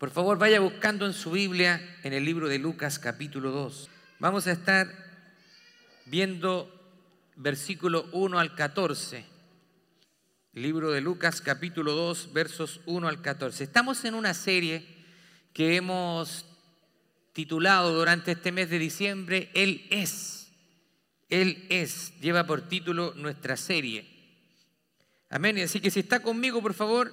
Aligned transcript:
Por 0.00 0.10
favor, 0.10 0.38
vaya 0.38 0.60
buscando 0.60 1.04
en 1.04 1.12
su 1.12 1.30
Biblia 1.30 1.98
en 2.04 2.14
el 2.14 2.24
libro 2.24 2.48
de 2.48 2.58
Lucas 2.58 2.98
capítulo 2.98 3.50
2. 3.50 3.90
Vamos 4.18 4.46
a 4.46 4.52
estar 4.52 4.88
viendo 6.06 6.74
versículo 7.36 8.08
1 8.12 8.38
al 8.38 8.54
14. 8.54 9.26
Libro 10.54 10.90
de 10.90 11.02
Lucas 11.02 11.42
capítulo 11.42 11.92
2 11.92 12.32
versos 12.32 12.80
1 12.86 13.08
al 13.08 13.20
14. 13.20 13.62
Estamos 13.62 14.02
en 14.06 14.14
una 14.14 14.32
serie 14.32 14.86
que 15.52 15.76
hemos 15.76 16.46
titulado 17.34 17.92
durante 17.92 18.32
este 18.32 18.52
mes 18.52 18.70
de 18.70 18.78
diciembre 18.78 19.50
Él 19.52 19.86
es. 19.90 20.48
Él 21.28 21.66
es. 21.68 22.18
Lleva 22.22 22.46
por 22.46 22.62
título 22.62 23.12
nuestra 23.16 23.54
serie. 23.54 24.08
Amén. 25.28 25.58
Así 25.58 25.78
que 25.78 25.90
si 25.90 26.00
está 26.00 26.20
conmigo, 26.20 26.62
por 26.62 26.72
favor, 26.72 27.12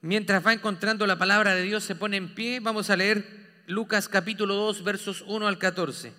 mientras 0.00 0.46
va 0.46 0.52
encontrando 0.52 1.06
la 1.06 1.18
palabra 1.18 1.54
de 1.54 1.62
Dios, 1.62 1.84
se 1.84 1.94
pone 1.94 2.16
en 2.16 2.34
pie. 2.34 2.60
Vamos 2.60 2.90
a 2.90 2.96
leer 2.96 3.24
Lucas 3.66 4.08
capítulo 4.08 4.54
2, 4.54 4.84
versos 4.84 5.24
1 5.26 5.46
al 5.46 5.58
14. 5.58 6.12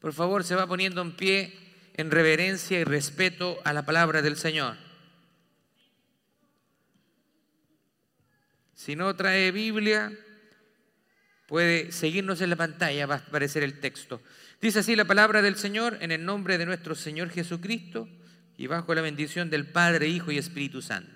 Por 0.00 0.12
favor, 0.12 0.44
se 0.44 0.54
va 0.54 0.66
poniendo 0.66 1.02
en 1.02 1.16
pie 1.16 1.58
en 1.94 2.10
reverencia 2.10 2.78
y 2.78 2.84
respeto 2.84 3.58
a 3.64 3.72
la 3.72 3.84
palabra 3.84 4.22
del 4.22 4.36
Señor. 4.36 4.76
Si 8.74 8.94
no 8.94 9.16
trae 9.16 9.50
Biblia, 9.50 10.12
puede 11.46 11.90
seguirnos 11.92 12.40
en 12.42 12.50
la 12.50 12.56
pantalla, 12.56 13.06
va 13.06 13.14
a 13.16 13.18
aparecer 13.18 13.62
el 13.62 13.80
texto. 13.80 14.20
Dice 14.60 14.80
así 14.80 14.94
la 14.94 15.06
palabra 15.06 15.42
del 15.42 15.56
Señor 15.56 15.98
en 16.02 16.12
el 16.12 16.24
nombre 16.24 16.58
de 16.58 16.66
nuestro 16.66 16.94
Señor 16.94 17.30
Jesucristo 17.30 18.08
y 18.58 18.66
bajo 18.66 18.94
la 18.94 19.00
bendición 19.00 19.48
del 19.50 19.66
Padre, 19.66 20.08
Hijo 20.08 20.30
y 20.30 20.38
Espíritu 20.38 20.82
Santo. 20.82 21.15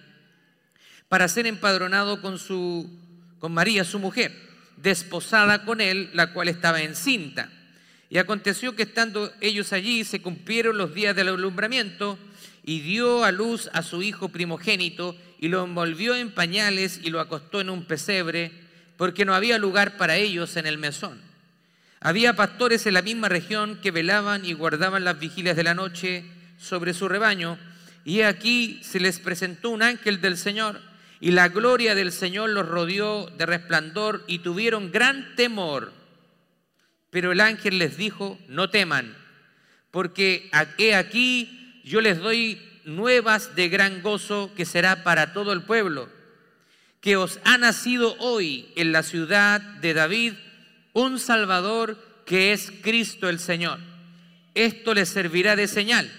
para 1.11 1.27
ser 1.27 1.45
empadronado 1.45 2.21
con, 2.21 2.39
su, 2.39 2.89
con 3.39 3.53
María, 3.53 3.83
su 3.83 3.99
mujer, 3.99 4.31
desposada 4.77 5.65
con 5.65 5.81
él, 5.81 6.09
la 6.13 6.31
cual 6.31 6.47
estaba 6.47 6.83
encinta. 6.83 7.49
Y 8.09 8.17
aconteció 8.17 8.77
que 8.77 8.83
estando 8.83 9.29
ellos 9.41 9.73
allí 9.73 10.05
se 10.05 10.21
cumplieron 10.21 10.77
los 10.77 10.93
días 10.93 11.13
del 11.13 11.27
alumbramiento 11.27 12.17
y 12.63 12.79
dio 12.79 13.25
a 13.25 13.33
luz 13.33 13.69
a 13.73 13.83
su 13.83 14.01
hijo 14.01 14.29
primogénito 14.29 15.17
y 15.37 15.49
lo 15.49 15.65
envolvió 15.65 16.15
en 16.15 16.31
pañales 16.31 17.01
y 17.03 17.09
lo 17.09 17.19
acostó 17.19 17.59
en 17.59 17.69
un 17.69 17.83
pesebre 17.83 18.53
porque 18.95 19.25
no 19.25 19.35
había 19.35 19.57
lugar 19.57 19.97
para 19.97 20.15
ellos 20.15 20.55
en 20.55 20.65
el 20.65 20.77
mesón. 20.77 21.19
Había 21.99 22.37
pastores 22.37 22.85
en 22.85 22.93
la 22.93 23.01
misma 23.01 23.27
región 23.27 23.81
que 23.83 23.91
velaban 23.91 24.45
y 24.45 24.53
guardaban 24.53 25.03
las 25.03 25.19
vigilias 25.19 25.57
de 25.57 25.63
la 25.63 25.73
noche 25.73 26.23
sobre 26.57 26.93
su 26.93 27.09
rebaño 27.09 27.57
y 28.05 28.21
aquí 28.21 28.79
se 28.81 29.01
les 29.01 29.19
presentó 29.19 29.71
un 29.71 29.81
ángel 29.81 30.21
del 30.21 30.37
Señor 30.37 30.89
y 31.21 31.29
la 31.29 31.49
gloria 31.49 31.93
del 31.93 32.11
Señor 32.11 32.49
los 32.49 32.67
rodeó 32.67 33.27
de 33.37 33.45
resplandor 33.45 34.23
y 34.25 34.39
tuvieron 34.39 34.91
gran 34.91 35.35
temor. 35.35 35.93
Pero 37.11 37.31
el 37.31 37.39
ángel 37.39 37.77
les 37.77 37.95
dijo, 37.95 38.39
no 38.47 38.71
teman, 38.71 39.15
porque 39.91 40.49
he 40.79 40.95
aquí 40.95 41.81
yo 41.85 42.01
les 42.01 42.17
doy 42.19 42.59
nuevas 42.85 43.55
de 43.55 43.69
gran 43.69 44.01
gozo 44.01 44.51
que 44.55 44.65
será 44.65 45.03
para 45.03 45.31
todo 45.31 45.53
el 45.53 45.61
pueblo, 45.61 46.09
que 47.01 47.17
os 47.17 47.39
ha 47.43 47.59
nacido 47.59 48.15
hoy 48.17 48.71
en 48.75 48.91
la 48.91 49.03
ciudad 49.03 49.61
de 49.61 49.93
David 49.93 50.33
un 50.93 51.19
Salvador 51.19 51.99
que 52.25 52.51
es 52.51 52.71
Cristo 52.81 53.29
el 53.29 53.37
Señor. 53.39 53.79
Esto 54.55 54.95
les 54.95 55.09
servirá 55.09 55.55
de 55.55 55.67
señal. 55.67 56.11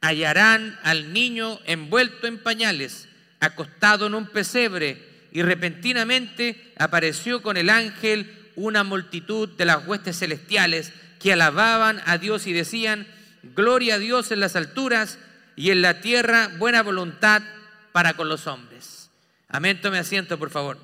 Hallarán 0.00 0.78
al 0.82 1.12
niño 1.12 1.60
envuelto 1.66 2.26
en 2.26 2.38
pañales 2.38 3.08
acostado 3.42 4.06
en 4.06 4.14
un 4.14 4.28
pesebre, 4.28 5.10
y 5.32 5.42
repentinamente 5.42 6.72
apareció 6.78 7.42
con 7.42 7.56
el 7.56 7.70
ángel 7.70 8.50
una 8.54 8.84
multitud 8.84 9.48
de 9.48 9.64
las 9.64 9.84
huestes 9.86 10.18
celestiales 10.18 10.92
que 11.18 11.32
alababan 11.32 12.00
a 12.06 12.18
Dios 12.18 12.46
y 12.46 12.52
decían, 12.52 13.06
Gloria 13.42 13.96
a 13.96 13.98
Dios 13.98 14.30
en 14.30 14.38
las 14.38 14.54
alturas 14.54 15.18
y 15.56 15.70
en 15.70 15.82
la 15.82 16.00
tierra 16.00 16.50
buena 16.58 16.82
voluntad 16.82 17.42
para 17.90 18.14
con 18.14 18.28
los 18.28 18.46
hombres. 18.46 19.10
Amén, 19.48 19.80
tome 19.80 19.98
asiento, 19.98 20.38
por 20.38 20.50
favor. 20.50 20.78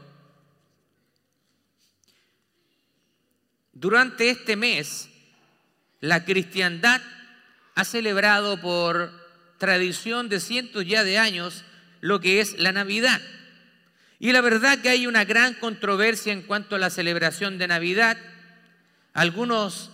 Durante 3.72 4.30
este 4.30 4.56
mes, 4.56 5.08
la 6.00 6.24
cristiandad 6.24 7.00
ha 7.76 7.84
celebrado 7.84 8.60
por 8.60 9.12
tradición 9.58 10.28
de 10.28 10.40
cientos 10.40 10.84
ya 10.84 11.04
de 11.04 11.18
años 11.18 11.64
lo 12.00 12.20
que 12.20 12.40
es 12.40 12.58
la 12.58 12.72
Navidad. 12.72 13.20
Y 14.20 14.32
la 14.32 14.40
verdad 14.40 14.78
que 14.80 14.88
hay 14.88 15.06
una 15.06 15.24
gran 15.24 15.54
controversia 15.54 16.32
en 16.32 16.42
cuanto 16.42 16.76
a 16.76 16.78
la 16.78 16.90
celebración 16.90 17.58
de 17.58 17.68
Navidad. 17.68 18.18
Algunos 19.12 19.90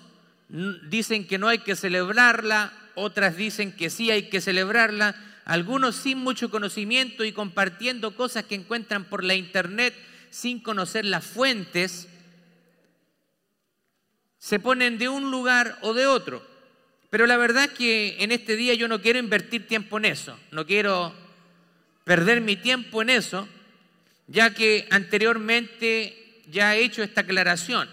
dicen 0.49 1.27
que 1.27 1.39
no 1.39 1.49
hay 1.49 1.59
que 1.59 1.77
celebrarla, 1.77 2.73
otras 2.95 3.37
dicen 3.37 3.73
que 3.73 3.91
sí 3.91 4.11
hay 4.11 4.29
que 4.29 4.41
celebrarla, 4.41 5.15
algunos 5.45 5.97
sin 5.97 6.19
mucho 6.19 6.51
conocimiento 6.51 7.25
y 7.25 7.33
compartiendo 7.33 8.17
cosas 8.17 8.45
que 8.45 8.55
encuentran 8.55 9.05
por 9.05 9.25
la 9.25 9.35
internet 9.35 9.95
sin 10.31 10.61
conocer 10.61 11.05
las 11.05 11.25
fuentes, 11.25 12.09
se 14.39 14.59
ponen 14.59 14.99
de 14.99 15.09
un 15.09 15.31
lugar 15.31 15.79
o 15.83 15.95
de 15.95 16.07
otro. 16.07 16.45
Pero 17.11 17.27
la 17.27 17.37
verdad 17.37 17.71
que 17.71 18.17
en 18.21 18.33
este 18.33 18.57
día 18.57 18.75
yo 18.75 18.89
no 18.89 19.01
quiero 19.01 19.19
invertir 19.19 19.69
tiempo 19.69 19.99
en 19.99 20.07
eso, 20.07 20.39
no 20.51 20.67
quiero 20.67 21.15
perder 22.05 22.41
mi 22.41 22.57
tiempo 22.57 23.03
en 23.03 23.11
eso, 23.11 23.49
ya 24.27 24.55
que 24.55 24.87
anteriormente 24.91 26.43
ya 26.49 26.77
he 26.77 26.85
hecho 26.85 27.03
esta 27.03 27.23
aclaración. 27.23 27.89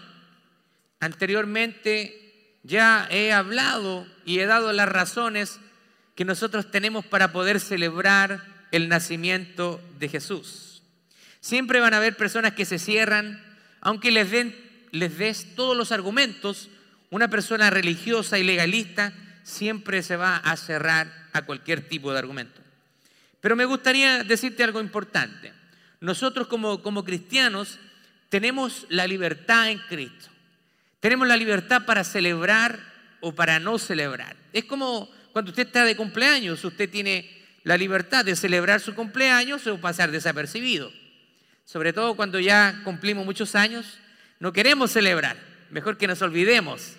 Anteriormente 1.00 2.56
ya 2.62 3.08
he 3.10 3.32
hablado 3.32 4.06
y 4.24 4.38
he 4.38 4.46
dado 4.46 4.72
las 4.72 4.88
razones 4.88 5.58
que 6.14 6.24
nosotros 6.24 6.70
tenemos 6.70 7.04
para 7.04 7.32
poder 7.32 7.58
celebrar 7.58 8.44
el 8.70 8.88
nacimiento 8.88 9.80
de 9.98 10.08
Jesús. 10.08 10.82
Siempre 11.40 11.80
van 11.80 11.94
a 11.94 11.96
haber 11.96 12.16
personas 12.16 12.52
que 12.52 12.64
se 12.64 12.78
cierran, 12.78 13.42
aunque 13.80 14.10
les, 14.10 14.30
den, 14.30 14.54
les 14.92 15.18
des 15.18 15.54
todos 15.56 15.76
los 15.76 15.90
argumentos, 15.90 16.70
una 17.10 17.28
persona 17.28 17.68
religiosa 17.70 18.38
y 18.38 18.44
legalista 18.44 19.12
siempre 19.42 20.02
se 20.02 20.16
va 20.16 20.36
a 20.36 20.56
cerrar 20.56 21.12
a 21.32 21.42
cualquier 21.42 21.88
tipo 21.88 22.12
de 22.12 22.18
argumento. 22.18 22.61
Pero 23.42 23.56
me 23.56 23.64
gustaría 23.64 24.22
decirte 24.22 24.62
algo 24.62 24.80
importante. 24.80 25.52
Nosotros 26.00 26.46
como, 26.46 26.80
como 26.80 27.04
cristianos 27.04 27.78
tenemos 28.28 28.86
la 28.88 29.06
libertad 29.06 29.68
en 29.68 29.78
Cristo. 29.80 30.30
Tenemos 31.00 31.26
la 31.26 31.36
libertad 31.36 31.84
para 31.84 32.04
celebrar 32.04 32.78
o 33.20 33.34
para 33.34 33.58
no 33.58 33.78
celebrar. 33.78 34.36
Es 34.52 34.64
como 34.64 35.10
cuando 35.32 35.50
usted 35.50 35.66
está 35.66 35.84
de 35.84 35.96
cumpleaños, 35.96 36.64
usted 36.64 36.88
tiene 36.88 37.28
la 37.64 37.76
libertad 37.76 38.24
de 38.24 38.36
celebrar 38.36 38.80
su 38.80 38.94
cumpleaños 38.94 39.66
o 39.66 39.80
pasar 39.80 40.12
desapercibido. 40.12 40.92
Sobre 41.64 41.92
todo 41.92 42.14
cuando 42.14 42.38
ya 42.38 42.80
cumplimos 42.84 43.24
muchos 43.26 43.56
años, 43.56 43.98
no 44.38 44.52
queremos 44.52 44.92
celebrar, 44.92 45.36
mejor 45.70 45.98
que 45.98 46.06
nos 46.06 46.22
olvidemos. 46.22 46.92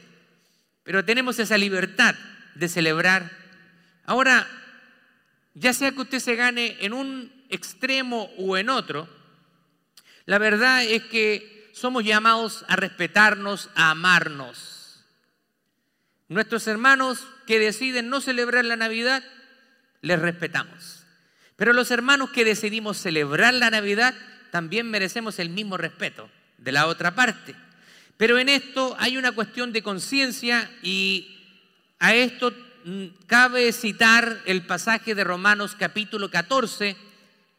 Pero 0.83 1.05
tenemos 1.05 1.39
esa 1.39 1.57
libertad 1.57 2.15
de 2.55 2.67
celebrar. 2.67 3.31
Ahora, 4.05 4.45
ya 5.53 5.73
sea 5.73 5.91
que 5.91 6.01
usted 6.01 6.19
se 6.19 6.35
gane 6.35 6.77
en 6.81 6.93
un 6.93 7.31
extremo 7.49 8.29
o 8.37 8.57
en 8.57 8.69
otro, 8.69 9.07
la 10.25 10.37
verdad 10.37 10.83
es 10.83 11.03
que 11.03 11.71
somos 11.73 12.03
llamados 12.03 12.65
a 12.67 12.75
respetarnos, 12.75 13.69
a 13.75 13.91
amarnos. 13.91 15.03
Nuestros 16.29 16.67
hermanos 16.67 17.27
que 17.45 17.59
deciden 17.59 18.09
no 18.09 18.21
celebrar 18.21 18.65
la 18.65 18.75
Navidad, 18.75 19.23
les 20.01 20.19
respetamos. 20.19 21.03
Pero 21.55 21.73
los 21.73 21.91
hermanos 21.91 22.31
que 22.31 22.45
decidimos 22.45 22.97
celebrar 22.97 23.53
la 23.53 23.69
Navidad, 23.69 24.15
también 24.51 24.89
merecemos 24.89 25.39
el 25.39 25.49
mismo 25.49 25.77
respeto 25.77 26.29
de 26.57 26.71
la 26.71 26.87
otra 26.87 27.15
parte. 27.15 27.55
Pero 28.17 28.37
en 28.37 28.49
esto 28.49 28.95
hay 28.99 29.17
una 29.17 29.31
cuestión 29.31 29.73
de 29.73 29.83
conciencia 29.83 30.71
y 30.81 31.39
a 31.99 32.13
esto 32.15 32.53
cabe 33.27 33.71
citar 33.71 34.41
el 34.45 34.65
pasaje 34.65 35.15
de 35.15 35.23
Romanos 35.23 35.75
capítulo 35.77 36.29
14 36.29 36.95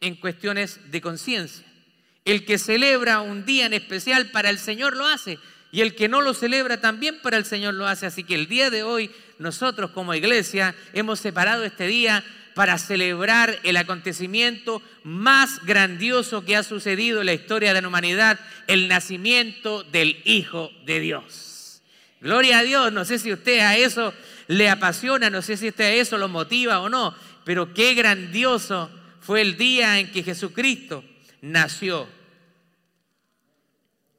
en 0.01 0.15
cuestiones 0.15 0.79
de 0.91 1.01
conciencia. 1.01 1.65
El 2.25 2.45
que 2.45 2.57
celebra 2.57 3.21
un 3.21 3.45
día 3.45 3.65
en 3.65 3.73
especial 3.73 4.31
para 4.31 4.49
el 4.49 4.59
Señor 4.59 4.95
lo 4.95 5.05
hace. 5.07 5.37
Y 5.71 5.81
el 5.81 5.95
que 5.95 6.07
no 6.07 6.21
lo 6.21 6.33
celebra 6.33 6.79
también 6.79 7.19
para 7.21 7.37
el 7.37 7.45
Señor 7.45 7.73
lo 7.73 7.87
hace. 7.87 8.05
Así 8.05 8.23
que 8.23 8.35
el 8.35 8.47
día 8.47 8.69
de 8.69 8.83
hoy 8.83 9.11
nosotros 9.39 9.91
como 9.91 10.13
iglesia 10.13 10.75
hemos 10.93 11.19
separado 11.19 11.63
este 11.63 11.87
día 11.87 12.23
para 12.55 12.77
celebrar 12.77 13.59
el 13.63 13.75
acontecimiento 13.75 14.81
más 15.03 15.63
grandioso 15.65 16.45
que 16.45 16.55
ha 16.55 16.63
sucedido 16.63 17.19
en 17.19 17.25
la 17.25 17.33
historia 17.33 17.73
de 17.73 17.81
la 17.81 17.87
humanidad, 17.87 18.39
el 18.67 18.87
nacimiento 18.87 19.83
del 19.83 20.21
Hijo 20.23 20.71
de 20.85 21.01
Dios. 21.01 21.54
Gloria 22.25 22.57
a 22.57 22.63
Dios, 22.63 22.91
no 22.91 23.05
sé 23.05 23.19
si 23.19 23.31
usted 23.31 23.59
a 23.59 23.77
eso 23.77 24.11
le 24.47 24.67
apasiona, 24.67 25.29
no 25.29 25.43
sé 25.43 25.57
si 25.57 25.67
usted 25.67 25.83
a 25.83 25.93
eso 25.93 26.17
lo 26.17 26.27
motiva 26.27 26.79
o 26.79 26.89
no, 26.89 27.15
pero 27.43 27.71
qué 27.71 27.93
grandioso 27.93 28.89
fue 29.19 29.41
el 29.41 29.57
día 29.57 29.99
en 29.99 30.11
que 30.11 30.23
Jesucristo 30.23 31.05
nació. 31.43 32.09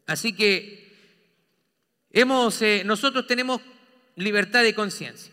Así 0.06 0.34
que 0.34 0.88
hemos, 2.12 2.62
eh, 2.62 2.82
nosotros 2.86 3.26
tenemos 3.26 3.60
libertad 4.14 4.62
de 4.62 4.72
conciencia. 4.72 5.32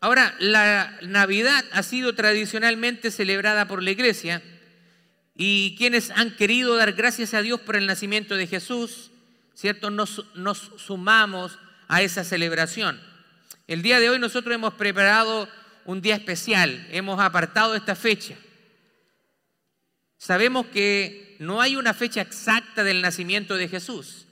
Ahora, 0.00 0.34
la 0.40 0.98
Navidad 1.02 1.64
ha 1.70 1.84
sido 1.84 2.16
tradicionalmente 2.16 3.12
celebrada 3.12 3.68
por 3.68 3.84
la 3.84 3.92
iglesia 3.92 4.42
y 5.36 5.76
quienes 5.76 6.10
han 6.10 6.34
querido 6.34 6.74
dar 6.74 6.92
gracias 6.94 7.34
a 7.34 7.42
Dios 7.42 7.60
por 7.60 7.76
el 7.76 7.86
nacimiento 7.86 8.34
de 8.34 8.48
Jesús, 8.48 9.12
¿cierto? 9.54 9.90
Nos, 9.90 10.24
nos 10.34 10.72
sumamos 10.76 11.56
a 11.90 12.02
esa 12.02 12.22
celebración. 12.22 13.00
El 13.66 13.82
día 13.82 13.98
de 13.98 14.08
hoy 14.08 14.20
nosotros 14.20 14.54
hemos 14.54 14.74
preparado 14.74 15.48
un 15.84 16.00
día 16.00 16.14
especial, 16.14 16.86
hemos 16.92 17.18
apartado 17.18 17.74
esta 17.74 17.96
fecha. 17.96 18.36
Sabemos 20.16 20.66
que 20.66 21.34
no 21.40 21.60
hay 21.60 21.74
una 21.74 21.92
fecha 21.92 22.20
exacta 22.20 22.84
del 22.84 23.02
nacimiento 23.02 23.56
de 23.56 23.66
Jesús. 23.66 24.28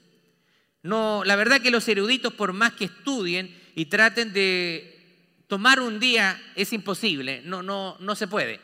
No, 0.85 1.25
la 1.25 1.35
verdad 1.35 1.61
que 1.61 1.73
los 1.73 1.89
eruditos, 1.89 2.33
por 2.33 2.53
más 2.53 2.75
que 2.75 2.85
estudien 2.85 3.61
y 3.75 3.87
traten 3.87 4.33
de 4.33 5.43
tomar 5.49 5.81
un 5.81 5.99
día 5.99 6.41
es 6.55 6.73
imposible, 6.73 7.43
no, 7.45 7.65
no, 7.65 7.97
no 7.99 8.15
se 8.15 8.29
puede. 8.29 8.61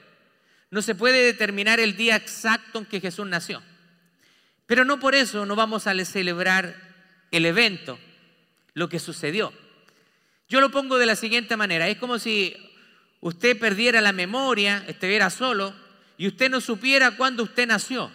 No 0.71 0.83
se 0.83 0.95
puede 0.95 1.21
determinar 1.25 1.81
el 1.81 1.97
día 1.97 2.15
exacto 2.15 2.79
en 2.79 2.87
que 2.87 3.01
Jesús 3.01 3.27
nació. 3.27 3.61
Pero 4.67 4.85
no 4.85 5.01
por 5.01 5.17
eso 5.17 5.45
no 5.47 5.57
vamos 5.57 5.89
a 5.89 6.05
celebrar 6.05 6.77
el 7.33 7.45
evento, 7.45 7.99
lo 8.75 8.89
que 8.89 8.99
sucedió. 8.99 9.53
Yo 10.49 10.61
lo 10.61 10.71
pongo 10.71 10.99
de 10.99 11.07
la 11.07 11.17
siguiente 11.17 11.57
manera, 11.57 11.89
es 11.89 11.97
como 11.97 12.19
si 12.19 12.55
usted 13.21 13.59
perdiera 13.59 14.01
la 14.01 14.13
memoria, 14.13 14.85
estuviera 14.87 15.31
solo 15.31 15.75
y 16.19 16.27
usted 16.27 16.51
no 16.51 16.61
supiera 16.61 17.13
cuándo 17.13 17.45
usted 17.45 17.67
nació. 17.67 18.13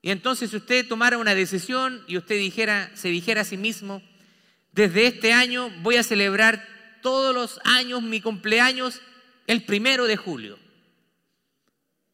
Y 0.00 0.10
entonces 0.10 0.54
usted 0.54 0.86
tomara 0.86 1.18
una 1.18 1.34
decisión 1.34 2.02
y 2.06 2.16
usted 2.16 2.38
dijera, 2.38 2.90
se 2.94 3.08
dijera 3.08 3.42
a 3.42 3.44
sí 3.44 3.56
mismo, 3.56 4.02
desde 4.72 5.06
este 5.06 5.32
año 5.32 5.70
voy 5.82 5.96
a 5.96 6.02
celebrar 6.02 6.66
todos 7.02 7.34
los 7.34 7.60
años 7.64 8.02
mi 8.02 8.20
cumpleaños 8.20 9.02
el 9.46 9.64
primero 9.64 10.06
de 10.06 10.16
julio. 10.16 10.58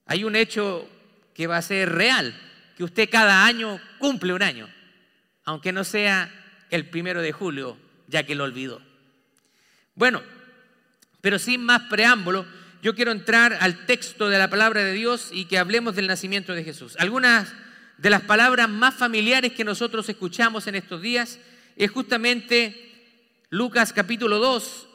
Hay 0.06 0.24
un 0.24 0.36
hecho 0.36 0.88
que 1.34 1.46
va 1.46 1.58
a 1.58 1.62
ser 1.62 1.90
real, 1.90 2.34
que 2.76 2.84
usted 2.84 3.08
cada 3.10 3.44
año 3.44 3.80
cumple 3.98 4.32
un 4.32 4.42
año, 4.42 4.68
aunque 5.44 5.72
no 5.72 5.84
sea 5.84 6.41
el 6.72 6.88
primero 6.88 7.22
de 7.22 7.32
julio, 7.32 7.76
ya 8.08 8.24
que 8.24 8.34
lo 8.34 8.44
olvidó. 8.44 8.80
Bueno, 9.94 10.22
pero 11.20 11.38
sin 11.38 11.62
más 11.62 11.82
preámbulo, 11.82 12.46
yo 12.82 12.96
quiero 12.96 13.12
entrar 13.12 13.58
al 13.60 13.86
texto 13.86 14.28
de 14.28 14.38
la 14.38 14.50
palabra 14.50 14.82
de 14.82 14.94
Dios 14.94 15.28
y 15.32 15.44
que 15.44 15.58
hablemos 15.58 15.94
del 15.94 16.08
nacimiento 16.08 16.54
de 16.54 16.64
Jesús. 16.64 16.96
Algunas 16.98 17.52
de 17.98 18.10
las 18.10 18.22
palabras 18.22 18.68
más 18.68 18.94
familiares 18.94 19.52
que 19.52 19.64
nosotros 19.64 20.08
escuchamos 20.08 20.66
en 20.66 20.74
estos 20.74 21.02
días 21.02 21.38
es 21.76 21.90
justamente 21.90 22.90
Lucas 23.50 23.92
capítulo 23.92 24.38
2, 24.38 24.88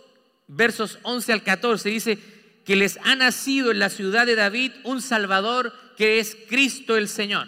versos 0.47 0.97
11 1.03 1.31
al 1.31 1.43
14, 1.43 1.89
dice 1.89 2.19
que 2.65 2.75
les 2.75 2.97
ha 3.03 3.15
nacido 3.15 3.69
en 3.69 3.79
la 3.79 3.89
ciudad 3.89 4.25
de 4.25 4.35
David 4.35 4.71
un 4.83 5.01
Salvador 5.01 5.73
que 5.95 6.19
es 6.19 6.35
Cristo 6.49 6.97
el 6.97 7.07
Señor. 7.07 7.47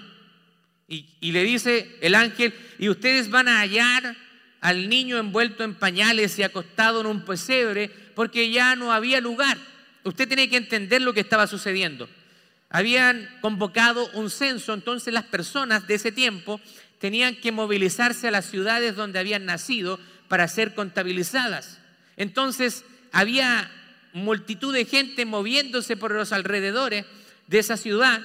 Y, 0.91 1.31
le 1.31 1.43
dice 1.43 1.97
el 2.01 2.15
ángel, 2.15 2.51
y 2.79 2.89
ustedes 2.89 3.29
van 3.29 3.47
a 3.47 3.59
hallar 3.59 4.15
al 4.59 4.89
niño 4.89 5.19
envuelto 5.19 5.63
en 5.63 5.75
pañales 5.75 6.37
y 6.39 6.43
acostado 6.43 7.01
en 7.01 7.07
un 7.07 7.23
pesebre, 7.23 7.91
porque 8.15 8.49
ya 8.49 8.75
no 8.75 8.91
había 8.91 9.21
lugar. 9.21 9.57
Usted 10.03 10.27
tiene 10.27 10.49
que 10.49 10.57
entender 10.57 11.03
lo 11.03 11.13
que 11.13 11.19
estaba 11.19 11.45
sucediendo. 11.45 12.09
Habían 12.71 13.29
convocado 13.41 14.09
un 14.13 14.31
censo, 14.31 14.73
entonces 14.73 15.13
las 15.13 15.25
personas 15.25 15.85
de 15.87 15.93
ese 15.93 16.11
tiempo 16.11 16.59
tenían 16.97 17.35
que 17.35 17.51
movilizarse 17.51 18.27
a 18.27 18.31
las 18.31 18.47
ciudades 18.47 18.95
donde 18.95 19.19
habían 19.19 19.45
nacido 19.45 19.99
para 20.27 20.47
ser 20.47 20.73
contabilizadas. 20.73 21.79
Entonces 22.17 22.83
había 23.11 23.71
multitud 24.13 24.73
de 24.73 24.85
gente 24.85 25.25
moviéndose 25.25 25.97
por 25.97 26.11
los 26.11 26.31
alrededores 26.31 27.05
de 27.47 27.59
esa 27.59 27.77
ciudad 27.77 28.21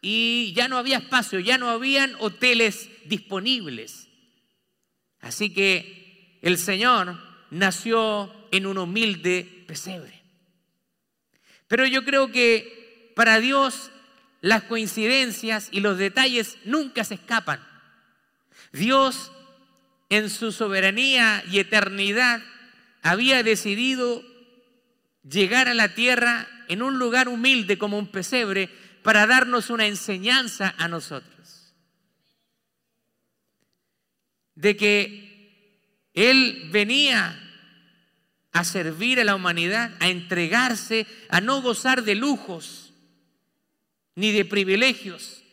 y 0.00 0.52
ya 0.54 0.68
no 0.68 0.78
había 0.78 0.98
espacio, 0.98 1.40
ya 1.40 1.58
no 1.58 1.70
habían 1.70 2.14
hoteles 2.18 2.90
disponibles. 3.06 4.08
Así 5.20 5.52
que 5.52 6.38
el 6.42 6.58
Señor 6.58 7.18
nació 7.50 8.32
en 8.52 8.66
un 8.66 8.78
humilde 8.78 9.64
pesebre. 9.66 10.22
Pero 11.68 11.86
yo 11.86 12.04
creo 12.04 12.30
que 12.30 13.12
para 13.16 13.40
Dios 13.40 13.90
las 14.40 14.64
coincidencias 14.64 15.68
y 15.72 15.80
los 15.80 15.98
detalles 15.98 16.58
nunca 16.64 17.02
se 17.02 17.14
escapan. 17.14 17.66
Dios 18.72 19.32
en 20.08 20.30
su 20.30 20.52
soberanía 20.52 21.42
y 21.50 21.58
eternidad, 21.58 22.42
había 23.02 23.42
decidido 23.42 24.22
llegar 25.28 25.68
a 25.68 25.74
la 25.74 25.94
tierra 25.94 26.48
en 26.68 26.82
un 26.82 26.98
lugar 26.98 27.28
humilde 27.28 27.78
como 27.78 27.98
un 27.98 28.08
pesebre 28.08 28.68
para 29.06 29.24
darnos 29.24 29.70
una 29.70 29.86
enseñanza 29.86 30.74
a 30.78 30.88
nosotros. 30.88 31.72
De 34.56 34.76
que 34.76 36.10
Él 36.12 36.70
venía 36.72 37.40
a 38.50 38.64
servir 38.64 39.20
a 39.20 39.24
la 39.24 39.36
humanidad, 39.36 39.92
a 40.00 40.08
entregarse, 40.08 41.06
a 41.28 41.40
no 41.40 41.62
gozar 41.62 42.02
de 42.02 42.16
lujos 42.16 42.92
ni 44.16 44.32
de 44.32 44.44
privilegios. 44.44 45.44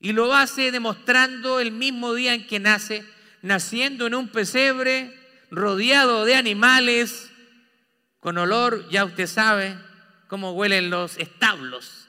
Y 0.00 0.12
lo 0.12 0.34
hace 0.34 0.72
demostrando 0.72 1.60
el 1.60 1.70
mismo 1.70 2.14
día 2.14 2.34
en 2.34 2.48
que 2.48 2.58
nace 2.58 3.04
naciendo 3.42 4.08
en 4.08 4.16
un 4.16 4.26
pesebre, 4.26 5.16
rodeado 5.52 6.24
de 6.24 6.34
animales, 6.34 7.30
con 8.18 8.38
olor, 8.38 8.90
ya 8.90 9.04
usted 9.04 9.28
sabe 9.28 9.78
cómo 10.26 10.50
huelen 10.50 10.90
los 10.90 11.16
establos, 11.18 12.05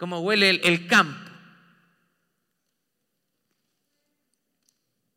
cómo 0.00 0.20
huele 0.20 0.48
el, 0.48 0.86
campo. 0.86 1.30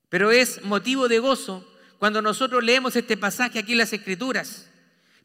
Pero 0.09 0.29
es 0.29 0.61
motivo 0.65 1.07
de 1.07 1.19
gozo 1.19 1.65
cuando 1.99 2.21
nosotros 2.21 2.61
leemos 2.61 2.97
este 2.97 3.15
pasaje 3.15 3.59
aquí 3.59 3.71
en 3.71 3.77
las 3.77 3.93
Escrituras. 3.93 4.69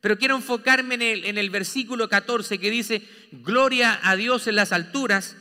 Pero 0.00 0.16
quiero 0.16 0.36
enfocarme 0.36 0.94
en 0.94 1.38
el 1.38 1.50
versículo 1.50 2.08
14 2.08 2.58
que 2.58 2.70
dice, 2.70 3.02
gloria 3.32 3.98
a 4.00 4.14
Dios 4.14 4.46
en 4.46 4.54
las 4.54 4.70
alturas 4.70 5.36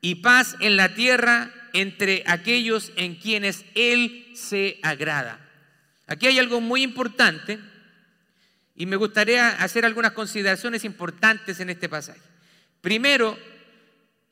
y 0.00 0.16
paz 0.16 0.56
en 0.58 0.76
la 0.76 0.96
tierra 0.96 1.54
entre 1.72 2.24
aquellos 2.26 2.90
en 2.96 3.14
quienes 3.14 3.64
Él 3.76 4.32
se 4.34 4.80
agrada. 4.82 5.38
Aquí 6.08 6.26
hay 6.26 6.40
algo 6.40 6.60
muy 6.60 6.82
importante 6.82 7.60
y 8.74 8.86
me 8.86 8.96
gustaría 8.96 9.50
hacer 9.50 9.86
algunas 9.86 10.12
consideraciones 10.12 10.82
importantes 10.82 11.60
en 11.60 11.70
este 11.70 11.88
pasaje. 11.88 12.20
Primero, 12.80 13.38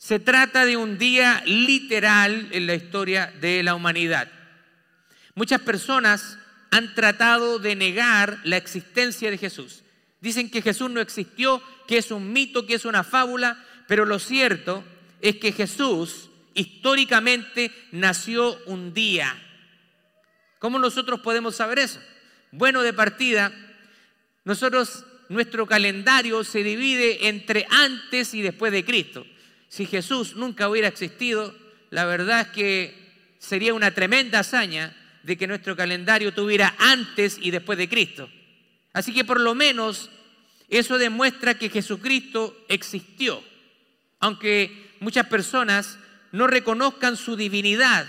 se 0.00 0.18
trata 0.18 0.64
de 0.64 0.78
un 0.78 0.96
día 0.96 1.42
literal 1.44 2.48
en 2.52 2.66
la 2.66 2.74
historia 2.74 3.34
de 3.38 3.62
la 3.62 3.74
humanidad. 3.74 4.32
Muchas 5.34 5.60
personas 5.60 6.38
han 6.70 6.94
tratado 6.94 7.58
de 7.58 7.76
negar 7.76 8.40
la 8.44 8.56
existencia 8.56 9.30
de 9.30 9.36
Jesús. 9.36 9.82
Dicen 10.22 10.50
que 10.50 10.62
Jesús 10.62 10.90
no 10.90 11.02
existió, 11.02 11.62
que 11.86 11.98
es 11.98 12.10
un 12.10 12.32
mito, 12.32 12.66
que 12.66 12.76
es 12.76 12.86
una 12.86 13.04
fábula, 13.04 13.62
pero 13.88 14.06
lo 14.06 14.18
cierto 14.18 14.82
es 15.20 15.36
que 15.36 15.52
Jesús 15.52 16.30
históricamente 16.54 17.70
nació 17.92 18.56
un 18.64 18.94
día. 18.94 19.30
¿Cómo 20.60 20.78
nosotros 20.78 21.20
podemos 21.20 21.56
saber 21.56 21.78
eso? 21.78 22.00
Bueno, 22.52 22.80
de 22.80 22.94
partida, 22.94 23.52
nosotros, 24.46 25.04
nuestro 25.28 25.66
calendario 25.66 26.42
se 26.42 26.64
divide 26.64 27.28
entre 27.28 27.66
antes 27.68 28.32
y 28.32 28.40
después 28.40 28.72
de 28.72 28.82
Cristo. 28.82 29.26
Si 29.70 29.86
Jesús 29.86 30.34
nunca 30.34 30.68
hubiera 30.68 30.88
existido, 30.88 31.54
la 31.90 32.04
verdad 32.04 32.40
es 32.40 32.48
que 32.48 33.36
sería 33.38 33.72
una 33.72 33.92
tremenda 33.92 34.40
hazaña 34.40 34.94
de 35.22 35.36
que 35.36 35.46
nuestro 35.46 35.76
calendario 35.76 36.34
tuviera 36.34 36.74
antes 36.78 37.38
y 37.40 37.52
después 37.52 37.78
de 37.78 37.88
Cristo. 37.88 38.28
Así 38.92 39.14
que 39.14 39.24
por 39.24 39.38
lo 39.38 39.54
menos 39.54 40.10
eso 40.68 40.98
demuestra 40.98 41.54
que 41.54 41.70
Jesucristo 41.70 42.64
existió, 42.68 43.42
aunque 44.18 44.90
muchas 44.98 45.26
personas 45.28 45.98
no 46.32 46.48
reconozcan 46.48 47.16
su 47.16 47.36
divinidad 47.36 48.08